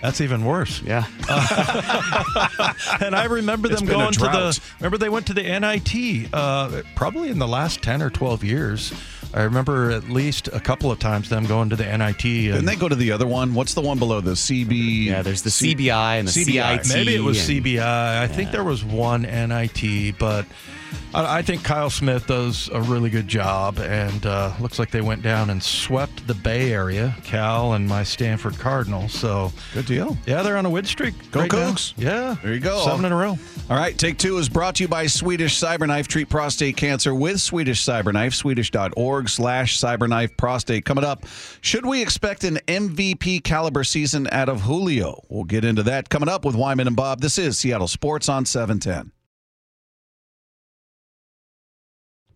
[0.02, 0.82] That's even worse.
[0.82, 1.04] Yeah.
[3.00, 4.60] And I remember them going to the.
[4.80, 8.92] Remember they went to the NIT uh, probably in the last 10 or 12 years.
[9.34, 12.18] I remember at least a couple of times them going to the NIT.
[12.18, 13.54] Didn't And they go to the other one?
[13.54, 15.06] What's the one below the CB?
[15.06, 16.84] Yeah, there's the C- CBI and the CBI.
[16.84, 16.96] CIT.
[16.96, 18.20] maybe it was and- CBI.
[18.20, 20.46] I think there was one NIT, but
[21.14, 23.78] I, I think Kyle Smith does a really good job.
[23.78, 28.02] And uh, looks like they went down and swept the Bay Area, Cal and my
[28.02, 29.12] Stanford Cardinals.
[29.12, 30.16] So Good deal.
[30.26, 31.14] Yeah, they're on a win streak.
[31.30, 31.50] Go right.
[31.50, 31.94] Cougs.
[31.96, 32.36] Yeah.
[32.42, 32.84] There you go.
[32.84, 33.38] Seven in a row.
[33.68, 36.06] All right, take two is brought to you by Swedish Cyberknife.
[36.06, 38.34] Treat prostate cancer with Swedish Cyberknife.
[38.34, 40.84] Swedish.org slash cyberknife prostate.
[40.84, 41.24] Coming up,
[41.62, 45.24] should we expect an MVP caliber season out of Julio?
[45.28, 47.20] We'll get into that coming up with Wyman and Bob.
[47.20, 49.12] This is Seattle Sports on 710.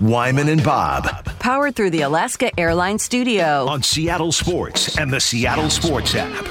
[0.00, 1.04] Wyman and Bob
[1.40, 3.66] Powered through the Alaska Airlines Studio.
[3.66, 6.46] on Seattle Sports and the Seattle Sports app.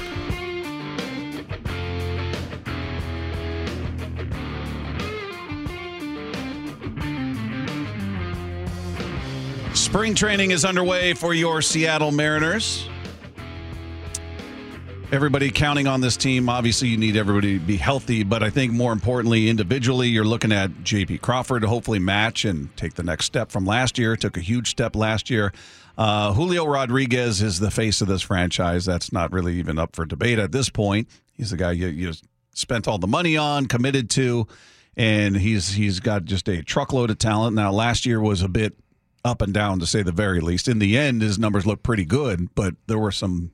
[9.76, 12.89] Spring training is underway for your Seattle Mariners.
[15.12, 16.50] Everybody counting on this team.
[16.50, 20.52] Obviously, you need everybody to be healthy, but I think more importantly, individually, you're looking
[20.52, 24.16] at JP Crawford to hopefully match and take the next step from last year.
[24.16, 25.52] Took a huge step last year.
[25.98, 28.86] Uh, Julio Rodriguez is the face of this franchise.
[28.86, 31.08] That's not really even up for debate at this point.
[31.34, 32.14] He's the guy you, you
[32.54, 34.46] spent all the money on, committed to,
[34.96, 37.56] and he's he's got just a truckload of talent.
[37.56, 38.78] Now, last year was a bit
[39.26, 40.68] up and down to say the very least.
[40.68, 43.50] In the end, his numbers look pretty good, but there were some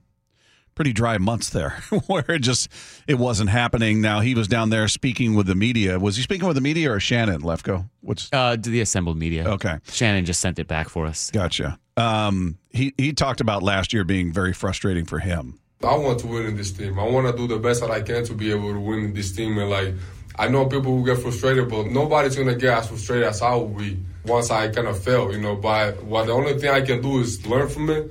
[0.76, 1.70] pretty dry months there
[2.06, 2.68] where it just
[3.08, 4.00] it wasn't happening.
[4.00, 5.98] Now he was down there speaking with the media.
[5.98, 7.88] Was he speaking with the media or Shannon Lefko?
[8.02, 9.48] What's Uh, the assembled media.
[9.48, 9.78] okay?
[9.90, 11.32] Shannon just sent it back for us.
[11.32, 11.78] Gotcha.
[11.96, 15.58] Um, he he talked about last year being very frustrating for him.
[15.82, 16.98] I want to win in this team.
[16.98, 19.14] I want to do the best that I can to be able to win in
[19.14, 19.58] this team.
[19.58, 19.94] And like,
[20.38, 23.68] I know people will get frustrated, but nobody's gonna get as frustrated as I will
[23.68, 25.32] be once I kind of fail.
[25.32, 28.10] You know, but what the only thing I can do is learn from it,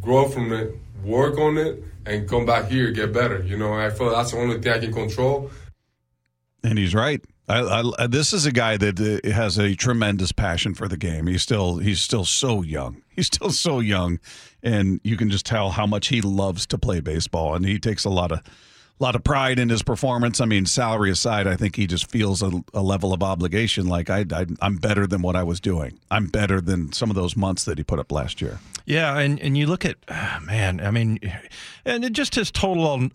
[0.00, 3.42] grow from it, work on it, and come back here get better.
[3.42, 5.50] You know, I feel that's the only thing I can control.
[6.62, 7.24] And he's right.
[7.48, 11.26] I, I, this is a guy that uh, has a tremendous passion for the game.
[11.26, 13.02] He's still he's still so young.
[13.20, 14.18] He's still so young,
[14.62, 18.06] and you can just tell how much he loves to play baseball, and he takes
[18.06, 18.40] a lot of
[19.02, 20.40] lot of pride in his performance.
[20.40, 23.86] I mean, salary aside, I think he just feels a, a level of obligation.
[23.86, 25.98] Like I, I, I'm better than what I was doing.
[26.10, 28.60] I'm better than some of those months that he put up last year.
[28.86, 29.96] Yeah, and and you look at
[30.42, 31.18] man, I mean,
[31.84, 33.10] and it just his total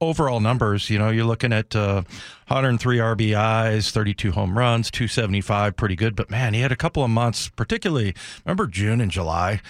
[0.00, 2.02] overall numbers, you know, you're looking at uh,
[2.48, 6.16] 103 RBIs, 32 home runs, 275, pretty good.
[6.16, 8.14] But man, he had a couple of months, particularly
[8.44, 9.60] remember June and July.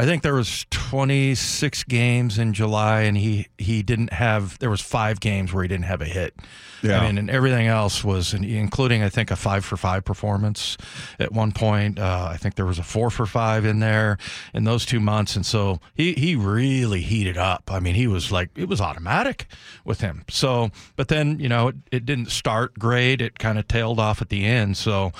[0.00, 4.56] I think there was 26 games in July, and he he didn't have.
[4.60, 6.36] There was five games where he didn't have a hit.
[6.84, 7.00] Yeah.
[7.00, 10.76] I mean, and everything else was, including I think a five for five performance
[11.18, 11.98] at one point.
[11.98, 14.18] Uh, I think there was a four for five in there
[14.54, 17.68] in those two months, and so he he really heated up.
[17.68, 19.48] I mean, he was like it was automatic
[19.84, 20.22] with him.
[20.30, 23.20] So, but then you know it, it didn't start great.
[23.20, 24.76] It kind of tailed off at the end.
[24.76, 25.10] So,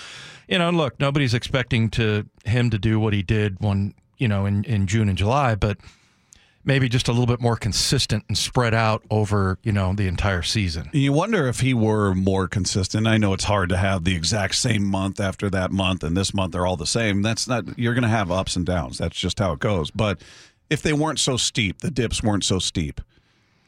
[0.46, 4.46] you know, look, nobody's expecting to him to do what he did when you know,
[4.46, 5.78] in, in June and July, but
[6.64, 10.42] maybe just a little bit more consistent and spread out over, you know, the entire
[10.42, 10.90] season.
[10.92, 13.06] You wonder if he were more consistent.
[13.06, 16.34] I know it's hard to have the exact same month after that month and this
[16.34, 17.22] month they're all the same.
[17.22, 18.98] That's not you're going to have ups and downs.
[18.98, 19.90] That's just how it goes.
[19.90, 20.20] But
[20.68, 23.00] if they weren't so steep, the dips weren't so steep.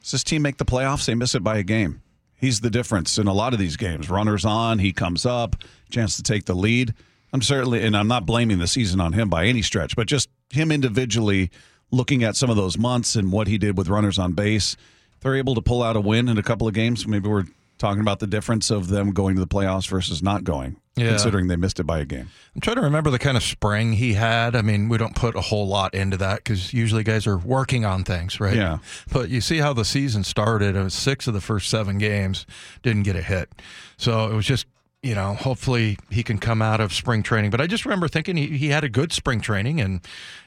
[0.02, 1.06] Does this team make the playoffs?
[1.06, 2.02] They miss it by a game.
[2.34, 4.08] He's the difference in a lot of these games.
[4.08, 5.56] Runners on, he comes up,
[5.90, 6.94] chance to take the lead.
[7.32, 10.28] I'm certainly, and I'm not blaming the season on him by any stretch, but just
[10.50, 11.50] him individually
[11.90, 14.76] looking at some of those months and what he did with runners on base.
[15.20, 17.06] They're able to pull out a win in a couple of games.
[17.06, 17.44] Maybe we're
[17.78, 21.08] talking about the difference of them going to the playoffs versus not going, yeah.
[21.08, 22.30] considering they missed it by a game.
[22.54, 24.54] I'm trying to remember the kind of spring he had.
[24.54, 27.84] I mean, we don't put a whole lot into that because usually guys are working
[27.84, 28.54] on things, right?
[28.54, 28.78] Yeah.
[29.12, 30.76] But you see how the season started.
[30.76, 32.46] It was six of the first seven games
[32.82, 33.50] didn't get a hit.
[33.96, 34.66] So it was just
[35.02, 37.50] you know, hopefully he can come out of spring training.
[37.50, 40.00] But I just remember thinking he, he had a good spring training, and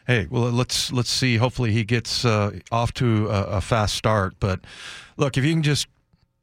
[0.05, 1.37] hey, well, let's let's see.
[1.37, 4.35] Hopefully he gets uh, off to a, a, fast start.
[4.39, 4.59] But
[5.17, 5.87] look, if you can just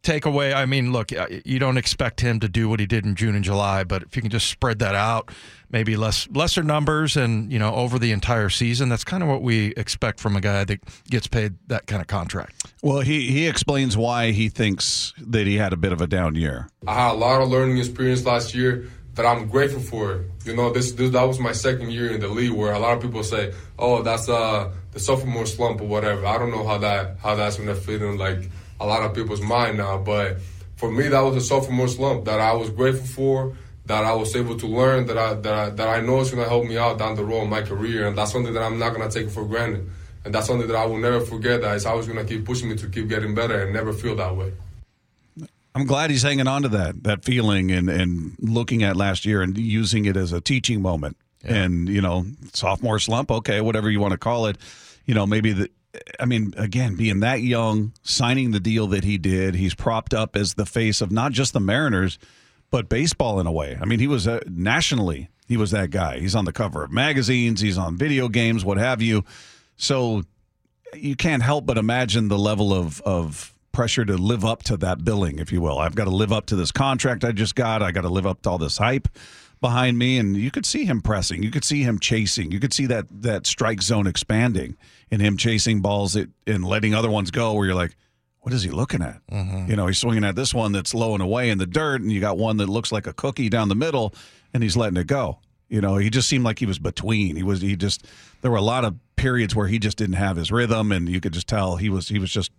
[0.03, 3.05] take away, I mean, look, uh, you don't expect him to do what he did
[3.05, 5.31] in June and July, but if you can just spread that out,
[5.71, 9.43] maybe less lesser numbers, and you know, over the entire season, that's kind of what
[9.43, 12.73] we expect from a guy that gets paid that kind of contract.
[12.83, 16.35] Well, he he explains why he thinks that he had a bit of a down
[16.35, 16.69] year.
[16.87, 20.25] I had a lot of learning experience last year that I'm grateful for.
[20.45, 22.97] You know, this, this that was my second year in the league, where a lot
[22.97, 26.79] of people say, "Oh, that's uh the sophomore slump or whatever." I don't know how
[26.79, 28.49] that how that's gonna fit in like
[28.81, 29.99] a lot of people's mind now.
[29.99, 30.38] But
[30.77, 34.35] for me, that was a sophomore slump that I was grateful for, that I was
[34.35, 36.79] able to learn, that I that I, that I know is going to help me
[36.79, 39.19] out down the road in my career, and that's something that I'm not going to
[39.19, 39.88] take for granted.
[40.25, 41.62] And that's something that I will never forget.
[41.62, 44.16] That is always going to keep pushing me to keep getting better and never feel
[44.16, 44.53] that way.
[45.75, 49.40] I'm glad he's hanging on to that that feeling and and looking at last year
[49.40, 51.16] and using it as a teaching moment.
[51.45, 51.55] Yeah.
[51.55, 54.59] And you know, sophomore slump, okay, whatever you want to call it.
[55.07, 55.71] You know, maybe the
[56.18, 60.37] I mean, again, being that young, signing the deal that he did, he's propped up
[60.37, 62.18] as the face of not just the Mariners,
[62.70, 63.76] but baseball in a way.
[63.81, 66.20] I mean, he was uh, nationally, he was that guy.
[66.20, 69.24] He's on the cover of magazines, he's on video games, what have you.
[69.76, 70.22] So
[70.94, 75.05] you can't help but imagine the level of of pressure to live up to that
[75.05, 75.79] billing, if you will.
[75.79, 77.83] I've got to live up to this contract I just got.
[77.83, 79.09] I got to live up to all this hype
[79.61, 81.42] behind me, and you could see him pressing.
[81.42, 82.51] You could see him chasing.
[82.51, 84.77] You could see that that strike zone expanding
[85.11, 87.53] and him chasing balls and letting other ones go.
[87.53, 87.96] Where you're like,
[88.40, 89.20] what is he looking at?
[89.31, 89.70] Mm-hmm.
[89.70, 92.11] You know, he's swinging at this one that's low and away in the dirt, and
[92.11, 94.14] you got one that looks like a cookie down the middle,
[94.55, 95.38] and he's letting it go.
[95.68, 97.37] You know, he just seemed like he was between.
[97.37, 98.07] He was he just
[98.42, 101.20] there were a lot of periods where he just didn't have his rhythm, and you
[101.20, 102.51] could just tell he was he was just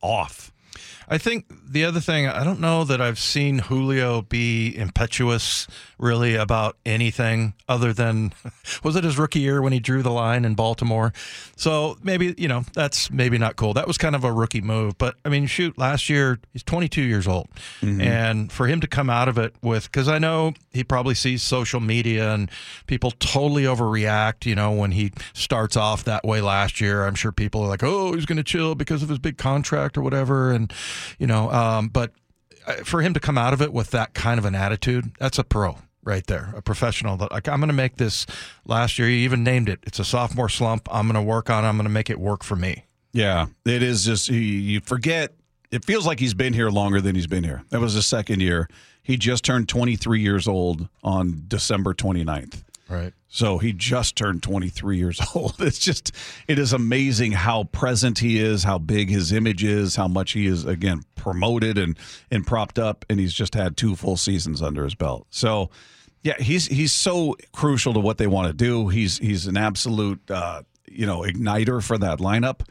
[0.00, 0.52] off.
[1.10, 5.66] I think the other thing, I don't know that I've seen Julio be impetuous
[5.98, 8.32] really about anything other than
[8.84, 11.12] was it his rookie year when he drew the line in Baltimore?
[11.56, 13.74] So maybe, you know, that's maybe not cool.
[13.74, 14.98] That was kind of a rookie move.
[14.98, 17.48] But I mean, shoot, last year he's 22 years old.
[17.80, 18.00] Mm-hmm.
[18.00, 21.42] And for him to come out of it with, because I know he probably sees
[21.42, 22.50] social media and
[22.86, 27.06] people totally overreact, you know, when he starts off that way last year.
[27.06, 29.96] I'm sure people are like, oh, he's going to chill because of his big contract
[29.96, 30.52] or whatever.
[30.52, 30.72] And,
[31.18, 32.12] you know, um, but
[32.66, 35.38] uh, for him to come out of it with that kind of an attitude, that's
[35.38, 38.26] a pro right there, a professional that like I'm going to make this.
[38.64, 39.80] Last year, he even named it.
[39.82, 40.88] It's a sophomore slump.
[40.90, 41.64] I'm going to work on.
[41.64, 41.68] it.
[41.68, 42.84] I'm going to make it work for me.
[43.12, 45.34] Yeah, it is just you forget.
[45.70, 47.62] It feels like he's been here longer than he's been here.
[47.70, 48.68] That was his second year.
[49.02, 52.62] He just turned 23 years old on December 29th.
[52.88, 53.12] Right.
[53.28, 55.56] So he just turned 23 years old.
[55.60, 56.12] It's just,
[56.46, 60.46] it is amazing how present he is, how big his image is, how much he
[60.46, 61.98] is, again, promoted and,
[62.30, 63.04] and propped up.
[63.10, 65.26] And he's just had two full seasons under his belt.
[65.30, 65.70] So,
[66.22, 68.88] yeah, he's he's so crucial to what they want to do.
[68.88, 72.62] He's he's an absolute uh, you know igniter for that lineup.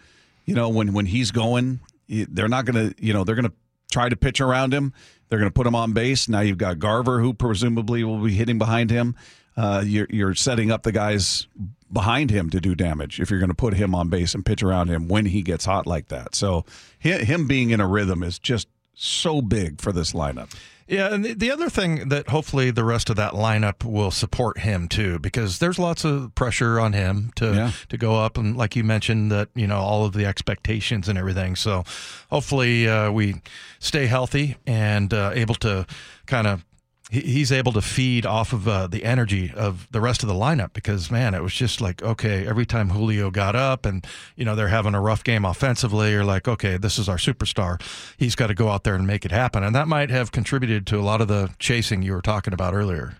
[0.46, 3.54] You know when when he's going, they're not going to you know they're going to
[3.92, 4.94] try to pitch around him.
[5.30, 6.28] They're going to put him on base.
[6.30, 9.16] Now you've got Garver, who presumably will be hitting behind him.
[9.58, 11.48] Uh, you're, you're setting up the guys
[11.92, 14.62] behind him to do damage if you're going to put him on base and pitch
[14.62, 16.36] around him when he gets hot like that.
[16.36, 16.64] So
[17.00, 20.54] him being in a rhythm is just so big for this lineup.
[20.88, 24.60] Yeah, and the, the other thing that hopefully the rest of that lineup will support
[24.60, 27.72] him too, because there's lots of pressure on him to Yeah.
[27.90, 31.18] to go up, and like you mentioned, that you know all of the expectations and
[31.20, 31.58] everything.
[31.58, 31.84] So
[32.30, 33.42] hopefully uh, we
[33.80, 35.86] stay healthy and uh, able to
[36.26, 36.64] kind of.
[37.10, 40.36] He- He's able to feed off of uh, the energy of the rest of the
[40.36, 44.46] lineup because man, it was just like okay, every time Julio got up and you
[44.46, 47.82] know they're having a rough game offensively, you're like, okay, this is our superstar.
[48.18, 50.86] He's got to go out there and make it happen, and that might have contributed
[50.88, 53.18] to a lot of the chasing you were talking about earlier.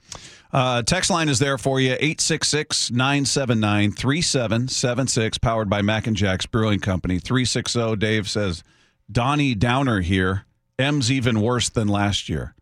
[0.54, 6.46] Uh, text line is there for you 866 979 3776, powered by Mac and Jack's
[6.46, 7.20] Brewing Company.
[7.20, 8.64] 360 Dave says,
[9.12, 10.46] Donnie Downer here.
[10.80, 12.54] M's even worse than last year.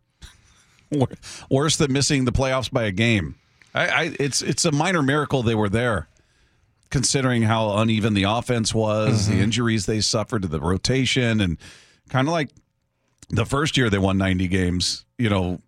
[0.90, 1.08] Wor-
[1.50, 3.36] worse than missing the playoffs by a game.
[3.74, 6.08] I, I, it's it's a minor miracle they were there,
[6.90, 9.42] considering how uneven the offense was, the mm-hmm.
[9.42, 11.58] injuries they suffered to the rotation, and
[12.08, 12.50] kind of like
[13.28, 15.04] the first year they won 90 games.
[15.18, 15.60] You know,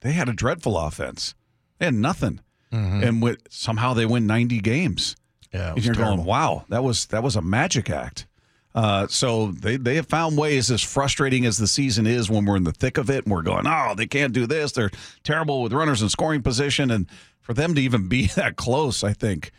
[0.00, 1.34] they had a dreadful offense.
[1.78, 2.40] They had nothing,
[2.72, 3.02] mm-hmm.
[3.02, 5.16] and with, somehow they win 90 games.
[5.52, 6.16] Yeah, And you're terrible.
[6.16, 8.26] going, wow, that was that was a magic act.
[8.74, 12.56] Uh, so they they have found ways, as frustrating as the season is, when we're
[12.56, 14.72] in the thick of it, and we're going, oh, they can't do this.
[14.72, 14.90] They're
[15.24, 17.06] terrible with runners in scoring position, and
[17.40, 19.50] for them to even be that close, I think,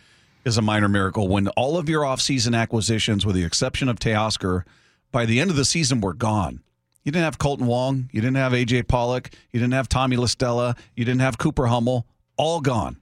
[0.45, 1.28] is a minor miracle.
[1.28, 4.63] When all of your offseason acquisitions, with the exception of Teoscar,
[5.12, 6.62] by the end of the season were gone.
[7.04, 10.28] You didn't have Kolten Wong, you didn't have AJ Pollock, you didn't have Tommy La
[10.28, 12.06] Stella, you didn't have Cooper Hummel,
[12.38, 12.97] all gone,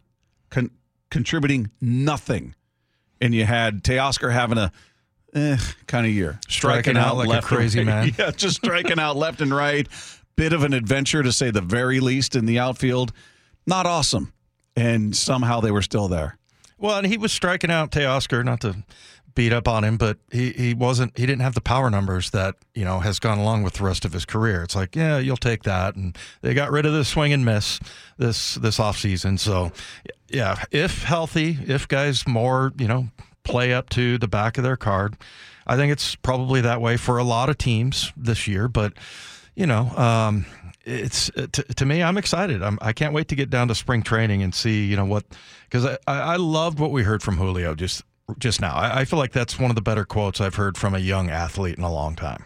[0.49, 0.71] Con-
[1.11, 2.55] contributing nothing.
[3.21, 4.71] And you had Teoscar having a
[5.33, 8.11] eh, kind of year, Striking out like a left and crazy man.
[8.17, 9.87] Yeah, just striking out left and right.
[10.35, 13.11] Bit of an adventure to say the very least in the outfield.
[13.67, 14.33] Not awesome,
[14.75, 16.37] and somehow they were still there.
[16.77, 18.83] Well, and he was striking out Teoscar, not to
[19.35, 22.55] beat up on him, but he, he wasn't he didn't have the power numbers that,
[22.73, 24.63] you know, has gone along with the rest of his career.
[24.63, 25.95] It's like, yeah, you'll take that.
[25.95, 27.79] And they got rid of the swing and miss
[28.17, 29.39] this this offseason.
[29.39, 29.71] So
[30.29, 33.09] yeah, if healthy, if guys more, you know,
[33.49, 35.17] play up to the back of their card,
[35.65, 38.67] I think it's probably that way for a lot of teams this year.
[38.67, 38.93] But
[39.55, 40.45] you know, um,
[40.85, 42.63] it's uh, to, to me, I'm excited.
[42.63, 45.25] I'm, I can't wait to get down to spring training and see, you know, what
[45.69, 48.03] because I, I I loved what we heard from Julio just
[48.37, 48.73] just now.
[48.75, 51.29] I, I feel like that's one of the better quotes I've heard from a young
[51.29, 52.45] athlete in a long time.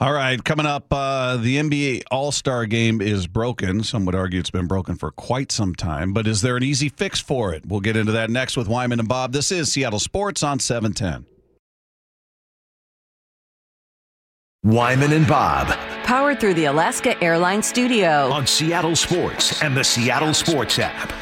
[0.00, 3.82] All right, coming up, uh, the NBA All Star game is broken.
[3.82, 6.88] Some would argue it's been broken for quite some time, but is there an easy
[6.88, 7.66] fix for it?
[7.66, 9.32] We'll get into that next with Wyman and Bob.
[9.32, 11.26] This is Seattle Sports on 710.
[14.62, 15.68] Wyman and Bob
[16.04, 18.30] Powered through the Alaska Airlines Studio.
[18.30, 21.12] on Seattle Sports and the Seattle Sports app.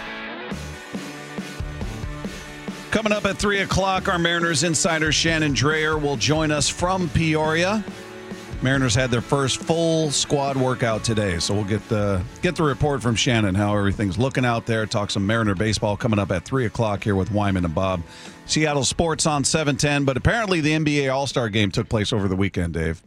[2.91, 7.83] Coming up at 3 o'clock, our Mariners insider Shannon Drayer will join us from Peoria.
[8.63, 13.03] Mariners had their first full squad workout today, so we'll get the get the report
[13.03, 14.87] from Shannon how everything's looking out there.
[14.87, 18.03] Talk some Mariner baseball coming up at three o'clock here with Wyman and Bob.
[18.47, 22.29] Seattle sports on seven ten, but apparently the NBA All Star game took place over
[22.29, 22.75] the weekend.
[22.75, 23.03] Dave,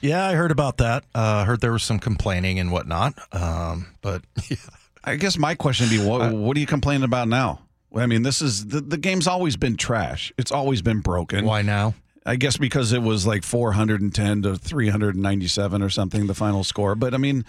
[0.00, 1.04] Yeah, I heard about that.
[1.14, 3.14] Uh, heard there was some complaining and whatnot.
[3.32, 4.56] Um, but yeah.
[5.02, 7.60] I guess my question would be, what, what are you complaining about now?
[7.96, 10.32] I mean, this is the, the game's always been trash.
[10.38, 11.44] It's always been broken.
[11.44, 11.94] why now?
[12.26, 16.94] I guess because it was like 410 to 397 or something, the final score.
[16.94, 17.44] But I mean,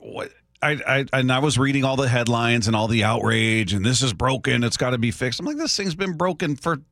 [0.00, 0.30] what?
[0.62, 4.02] I, I and I was reading all the headlines and all the outrage, and this
[4.02, 4.64] is broken.
[4.64, 5.40] It's got to be fixed.
[5.40, 6.82] I'm like, this thing's been broken for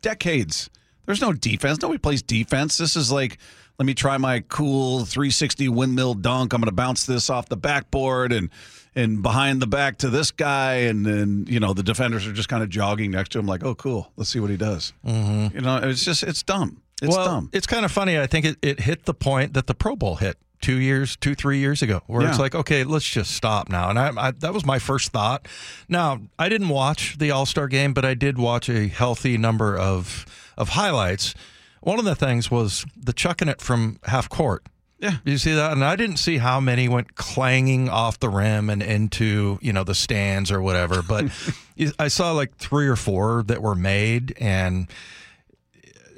[0.00, 0.70] decades.
[1.04, 1.80] There's no defense.
[1.80, 2.76] Nobody plays defense.
[2.76, 3.38] This is like,
[3.78, 6.52] let me try my cool 360 windmill dunk.
[6.52, 8.50] I'm going to bounce this off the backboard and
[8.98, 12.48] and behind the back to this guy, and then you know the defenders are just
[12.48, 14.12] kind of jogging next to him, like, oh, cool.
[14.16, 14.92] Let's see what he does.
[15.06, 15.56] Mm-hmm.
[15.56, 16.82] You know, it's just it's dumb.
[17.00, 17.50] It's well, dumb.
[17.52, 18.18] it's kind of funny.
[18.18, 21.36] I think it, it hit the point that the Pro Bowl hit two years, two,
[21.36, 23.88] three years ago, where it's like, okay, let's just stop now.
[23.88, 25.46] And I, I, that was my first thought.
[25.88, 29.78] Now, I didn't watch the All Star game, but I did watch a healthy number
[29.78, 31.34] of of highlights.
[31.80, 34.66] One of the things was the chucking it from half court.
[34.98, 35.18] Yeah.
[35.24, 35.72] You see that?
[35.72, 39.84] And I didn't see how many went clanging off the rim and into, you know,
[39.84, 41.26] the stands or whatever, but
[41.98, 44.88] I saw like three or four that were made and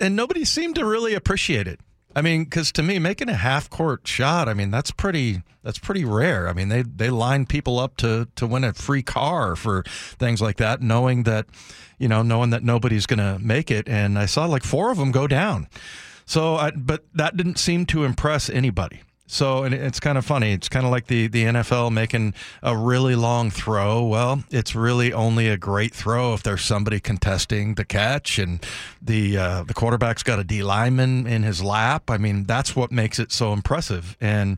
[0.00, 1.78] and nobody seemed to really appreciate it.
[2.16, 5.78] I mean, because to me, making a half court shot, I mean, that's pretty that's
[5.78, 6.48] pretty rare.
[6.48, 10.40] I mean, they they line people up to to win a free car for things
[10.40, 11.46] like that, knowing that,
[11.98, 13.88] you know, knowing that nobody's going to make it.
[13.88, 15.68] And I saw like four of them go down.
[16.30, 19.00] So, I, but that didn't seem to impress anybody.
[19.26, 20.52] So, and it's kind of funny.
[20.52, 24.04] It's kind of like the, the NFL making a really long throw.
[24.04, 28.64] Well, it's really only a great throw if there's somebody contesting the catch and
[29.02, 32.08] the uh, the quarterback's got a D lineman in his lap.
[32.08, 34.16] I mean, that's what makes it so impressive.
[34.20, 34.56] And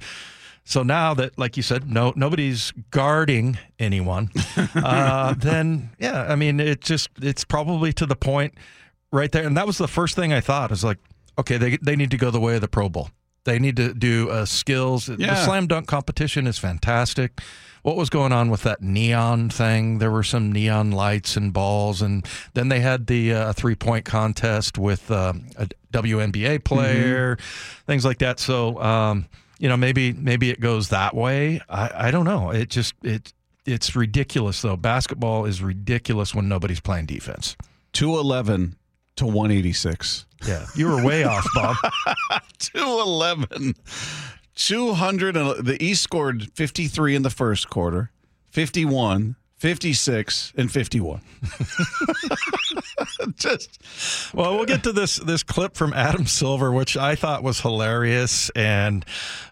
[0.64, 4.30] so now that, like you said, no nobody's guarding anyone,
[4.74, 8.52] uh, then yeah, I mean, it just it's probably to the point
[9.10, 9.46] right there.
[9.46, 10.70] And that was the first thing I thought.
[10.70, 10.98] Is like,
[11.38, 13.10] okay, they they need to go the way of the Pro Bowl.
[13.44, 15.06] They need to do uh, skills.
[15.06, 17.40] The slam dunk competition is fantastic.
[17.82, 19.98] What was going on with that neon thing?
[19.98, 22.24] There were some neon lights and balls, and
[22.54, 27.36] then they had the uh, three point contest with um, a WNBA player,
[27.86, 28.38] things like that.
[28.38, 29.26] So, um,
[29.58, 31.60] you know, maybe maybe it goes that way.
[31.68, 32.50] I, I don't know.
[32.50, 33.32] It just it
[33.66, 34.76] it's ridiculous though.
[34.76, 37.56] Basketball is ridiculous when nobody's playing defense.
[37.92, 38.76] 211
[39.16, 40.26] to 186.
[40.46, 41.76] Yeah, you were way off, Bob.
[42.58, 43.74] 211.
[44.54, 45.36] 200.
[45.36, 48.10] and- The East scored 53 in the first quarter,
[48.50, 51.20] 51, 56, and 51.
[53.36, 53.78] Just
[54.34, 58.50] Well, we'll get to this this clip from Adam Silver, which I thought was hilarious,
[58.50, 59.04] and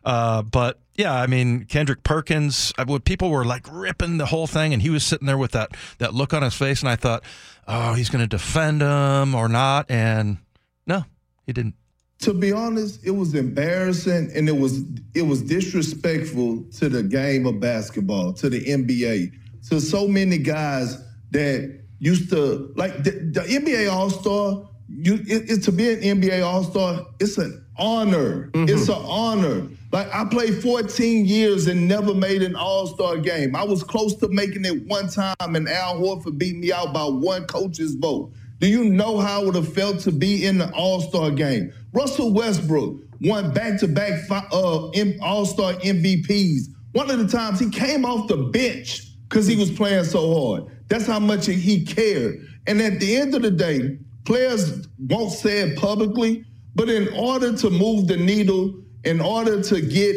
[0.04, 2.72] uh, but yeah, I mean Kendrick Perkins.
[2.78, 5.70] I, people were like ripping the whole thing, and he was sitting there with that
[5.98, 7.22] that look on his face, and I thought,
[7.68, 10.38] oh, he's going to defend him or not, and
[10.86, 11.04] no,
[11.46, 11.74] he didn't.
[12.20, 14.82] to be honest, it was embarrassing and it was
[15.14, 19.32] it was disrespectful to the game of basketball, to the NBA,
[19.68, 20.98] to so many guys
[21.30, 24.68] that used to like the, the NBA All Star.
[24.88, 28.50] You it, it- to be an NBA All Star, it's an honor.
[28.52, 28.68] Mm-hmm.
[28.68, 29.68] It's an honor.
[29.92, 33.56] Like I played 14 years and never made an All Star game.
[33.56, 37.04] I was close to making it one time, and Al Horford beat me out by
[37.04, 38.32] one coach's vote.
[38.60, 41.72] Do you know how it would have felt to be in the All Star game?
[41.92, 46.68] Russell Westbrook won back to back uh, All Star MVPs.
[46.92, 50.64] One of the times he came off the bench because he was playing so hard.
[50.88, 52.46] That's how much he cared.
[52.66, 57.56] And at the end of the day, players won't say it publicly, but in order
[57.56, 58.74] to move the needle,
[59.04, 60.14] in order to get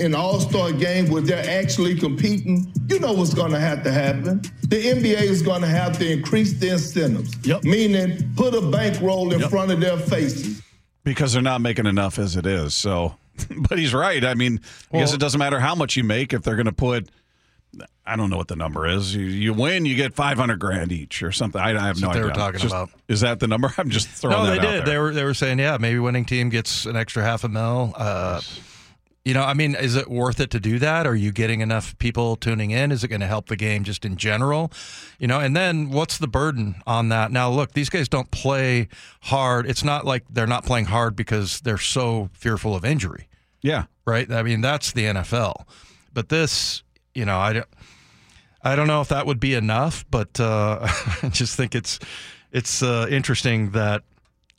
[0.00, 3.92] an All Star game where they're actually competing, you know what's going to have to
[3.92, 4.42] happen.
[4.68, 7.64] The NBA is going to have to increase the incentives, Yep.
[7.64, 10.60] meaning put a bankroll in front of their faces.
[11.04, 12.74] because they're not making enough as it is.
[12.74, 13.14] So,
[13.68, 14.24] but he's right.
[14.24, 14.60] I mean,
[14.92, 17.08] I guess it doesn't matter how much you make if they're going to put.
[18.04, 19.14] I don't know what the number is.
[19.14, 21.60] You, you win, you get five hundred grand each or something.
[21.60, 22.24] I, I have no idea what they idea.
[22.26, 22.90] were talking Just- about.
[23.08, 23.72] Is that the number?
[23.78, 24.84] I'm just throwing No, that they out did.
[24.86, 27.92] They were they were saying, yeah, maybe winning team gets an extra half a mil.
[27.96, 28.40] Uh,
[29.24, 31.04] you know, I mean, is it worth it to do that?
[31.04, 32.92] Are you getting enough people tuning in?
[32.92, 34.70] Is it going to help the game just in general?
[35.18, 37.32] You know, and then what's the burden on that?
[37.32, 38.86] Now, look, these guys don't play
[39.22, 39.68] hard.
[39.68, 43.26] It's not like they're not playing hard because they're so fearful of injury,
[43.62, 43.86] yeah.
[44.06, 44.30] right?
[44.30, 45.64] I mean, that's the NFL.
[46.14, 46.84] But this,
[47.16, 47.66] you know, I don't.
[48.62, 50.78] I don't know if that would be enough, but uh,
[51.22, 52.00] I just think it's
[52.50, 54.02] it's uh, interesting that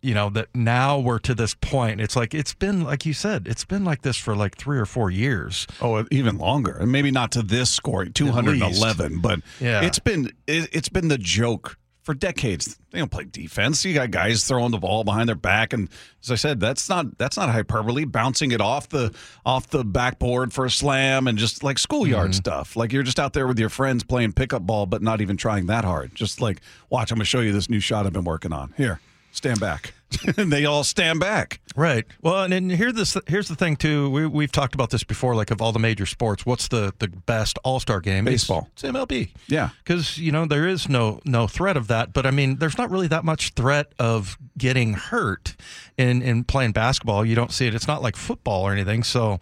[0.01, 1.99] you know that now we're to this point.
[1.99, 4.86] It's like it's been like you said, it's been like this for like three or
[4.86, 5.68] four years.
[5.82, 9.20] Oh, even longer, and maybe not to this score, two hundred and eleven.
[9.20, 9.82] But Yeah.
[9.84, 11.78] it's been it, it's been the joke
[12.08, 12.80] for decades.
[12.91, 13.84] They don't play defense.
[13.84, 15.89] You got guys throwing the ball behind their back, and
[16.24, 18.05] as I said, that's not that's not hyperbole.
[18.05, 19.14] Bouncing it off the
[19.45, 22.38] off the backboard for a slam, and just like schoolyard mm-hmm.
[22.38, 22.78] stuff.
[22.78, 25.66] Like you're just out there with your friends playing pickup ball, but not even trying
[25.66, 26.16] that hard.
[26.16, 28.74] Just like watch, I'm gonna show you this new shot I've been working on.
[28.78, 29.01] Here,
[29.34, 29.93] stand back,
[30.38, 31.60] and they all stand back.
[31.76, 32.05] Right.
[32.22, 34.10] Well, and, and here this here's the thing too.
[34.10, 35.36] We we've talked about this before.
[35.36, 38.28] Like of all the major sports, what's the the best All Star game?
[38.28, 38.70] It's- Baseball.
[38.74, 39.30] It's, MLB.
[39.47, 39.70] Yeah.
[39.84, 42.14] Because you know there is no no threat of that.
[42.14, 45.55] But I mean, there's not really that much threat of getting hurt
[45.97, 47.26] in in playing basketball.
[47.26, 47.76] You don't see it.
[47.76, 49.03] It's not like football or anything.
[49.03, 49.39] So.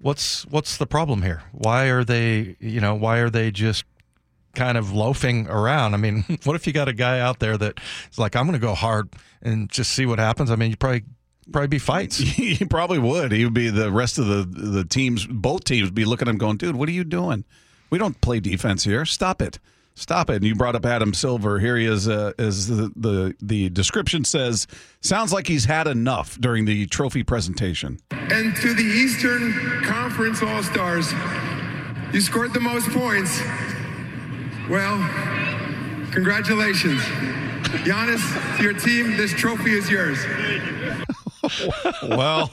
[0.00, 1.42] What's what's the problem here?
[1.50, 3.82] Why are they you know why are they just
[4.58, 5.94] kind of loafing around.
[5.94, 7.78] I mean, what if you got a guy out there that
[8.10, 10.50] is like, I'm going to go hard and just see what happens?
[10.50, 11.04] I mean, you probably
[11.52, 12.18] probably be fights.
[12.18, 13.32] he probably would.
[13.32, 16.38] He would be the rest of the the teams, both teams, be looking at him
[16.38, 17.44] going, "Dude, what are you doing?
[17.90, 19.06] We don't play defense here.
[19.06, 19.58] Stop it.
[19.94, 20.36] Stop it!
[20.36, 21.58] And you brought up Adam Silver.
[21.58, 22.08] Here he is.
[22.08, 24.66] Uh, as the, the the description says,
[25.00, 27.98] sounds like he's had enough during the trophy presentation.
[28.10, 31.12] And to the Eastern Conference All Stars,
[32.12, 33.40] you scored the most points.
[34.68, 34.98] Well,
[36.12, 37.00] congratulations.
[37.84, 40.18] Giannis, your team, this trophy is yours.
[42.02, 42.52] well,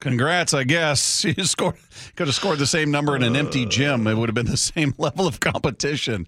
[0.00, 1.24] congrats, I guess.
[1.36, 1.76] You scored
[2.16, 4.06] could have scored the same number in an empty gym.
[4.06, 6.26] It would have been the same level of competition.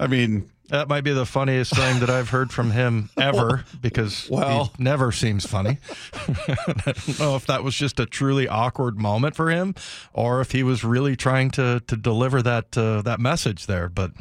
[0.00, 4.28] I mean, that might be the funniest thing that I've heard from him ever because
[4.30, 5.78] well, he never seems funny.
[6.14, 9.74] I don't know if that was just a truly awkward moment for him
[10.12, 13.88] or if he was really trying to to deliver that uh, that message there.
[13.88, 14.12] But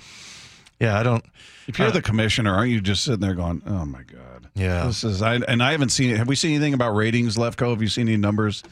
[0.80, 1.24] yeah, I don't.
[1.68, 4.86] If you're uh, the commissioner, aren't you just sitting there going, "Oh my god, yeah,
[4.88, 6.18] this is." I and I haven't seen it.
[6.18, 7.70] Have we seen anything about ratings, Lefko?
[7.70, 8.64] Have you seen any numbers?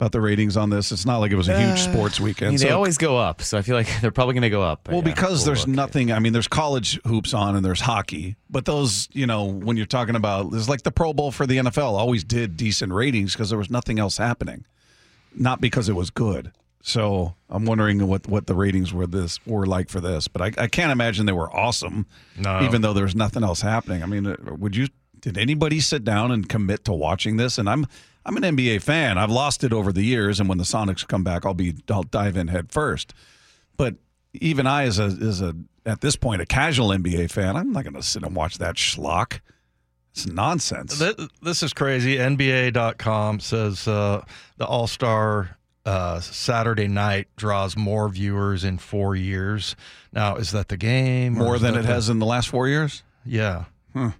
[0.00, 0.92] About the ratings on this.
[0.92, 2.48] It's not like it was a huge uh, sports weekend.
[2.48, 4.50] I mean, they so, always go up, so I feel like they're probably going to
[4.50, 4.88] go up.
[4.88, 5.76] Well, yeah, because there's look.
[5.76, 6.10] nothing.
[6.10, 9.84] I mean, there's college hoops on and there's hockey, but those, you know, when you're
[9.84, 13.50] talking about, there's like the Pro Bowl for the NFL always did decent ratings because
[13.50, 14.64] there was nothing else happening,
[15.34, 16.50] not because it was good.
[16.82, 20.62] So I'm wondering what what the ratings were this were like for this, but I,
[20.62, 22.06] I can't imagine they were awesome.
[22.38, 24.02] No, even though there's nothing else happening.
[24.02, 24.88] I mean, uh, would you?
[25.20, 27.58] Did anybody sit down and commit to watching this?
[27.58, 27.86] And I'm
[28.24, 29.18] I'm an NBA fan.
[29.18, 32.02] I've lost it over the years, and when the Sonics come back, I'll be I'll
[32.02, 33.14] dive in head first.
[33.76, 33.96] But
[34.34, 35.54] even I, as a as a
[35.86, 38.76] at this point a casual NBA fan, I'm not going to sit and watch that
[38.76, 39.40] schlock.
[40.12, 41.02] It's nonsense.
[41.40, 42.16] This is crazy.
[42.16, 44.24] NBA.com says uh,
[44.56, 45.56] the All Star
[45.86, 49.76] uh, Saturday night draws more viewers in four years.
[50.12, 51.34] Now, is that the game?
[51.34, 51.88] More than it the...
[51.88, 53.02] has in the last four years?
[53.24, 53.64] Yeah.
[53.94, 54.10] Huh.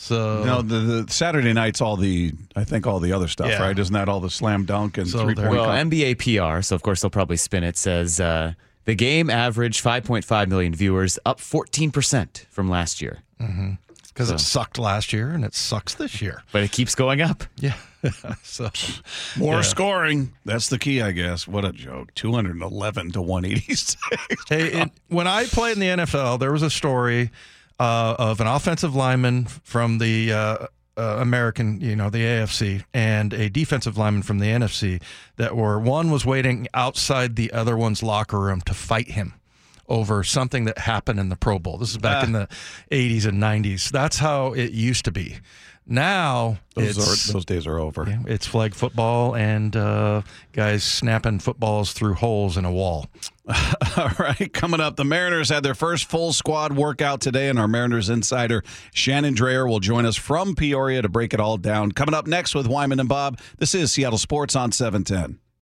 [0.00, 3.60] So no, the, the Saturday night's all the I think all the other stuff, yeah.
[3.60, 3.78] right?
[3.78, 5.50] Isn't that all the slam dunk and so three point?
[5.50, 7.76] Well, NBA PR, so of course they'll probably spin it.
[7.76, 8.54] Says uh,
[8.86, 13.18] the game averaged 5.5 million viewers, up 14 percent from last year.
[13.38, 13.72] Mm-hmm
[14.12, 14.34] because so.
[14.34, 16.42] it sucked last year and it sucks this year.
[16.52, 17.44] But it keeps going up.
[17.56, 17.74] Yeah.
[18.42, 18.70] so
[19.36, 19.60] more yeah.
[19.60, 20.32] scoring.
[20.46, 21.46] That's the key, I guess.
[21.46, 22.14] What a joke.
[22.14, 23.96] 211 to 186.
[24.48, 27.30] hey, it, when I played in the NFL, there was a story
[27.80, 30.66] uh, of an offensive lineman from the uh,
[30.98, 35.02] uh, American, you know, the AFC, and a defensive lineman from the NFC
[35.36, 39.32] that were one was waiting outside the other one's locker room to fight him
[39.88, 41.78] over something that happened in the Pro Bowl.
[41.78, 42.26] This is back ah.
[42.26, 42.48] in the
[42.90, 43.90] 80s and 90s.
[43.90, 45.38] That's how it used to be.
[45.90, 48.06] Now those, are, those days are over.
[48.08, 50.22] Yeah, it's flag football and uh,
[50.52, 53.06] guys snapping footballs through holes in a wall.
[53.96, 57.66] All right, coming up, the Mariners had their first full squad workout today, and our
[57.66, 58.62] Mariners insider
[58.94, 61.90] Shannon Drayer will join us from Peoria to break it all down.
[61.90, 65.40] Coming up next with Wyman and Bob, this is Seattle Sports on 710.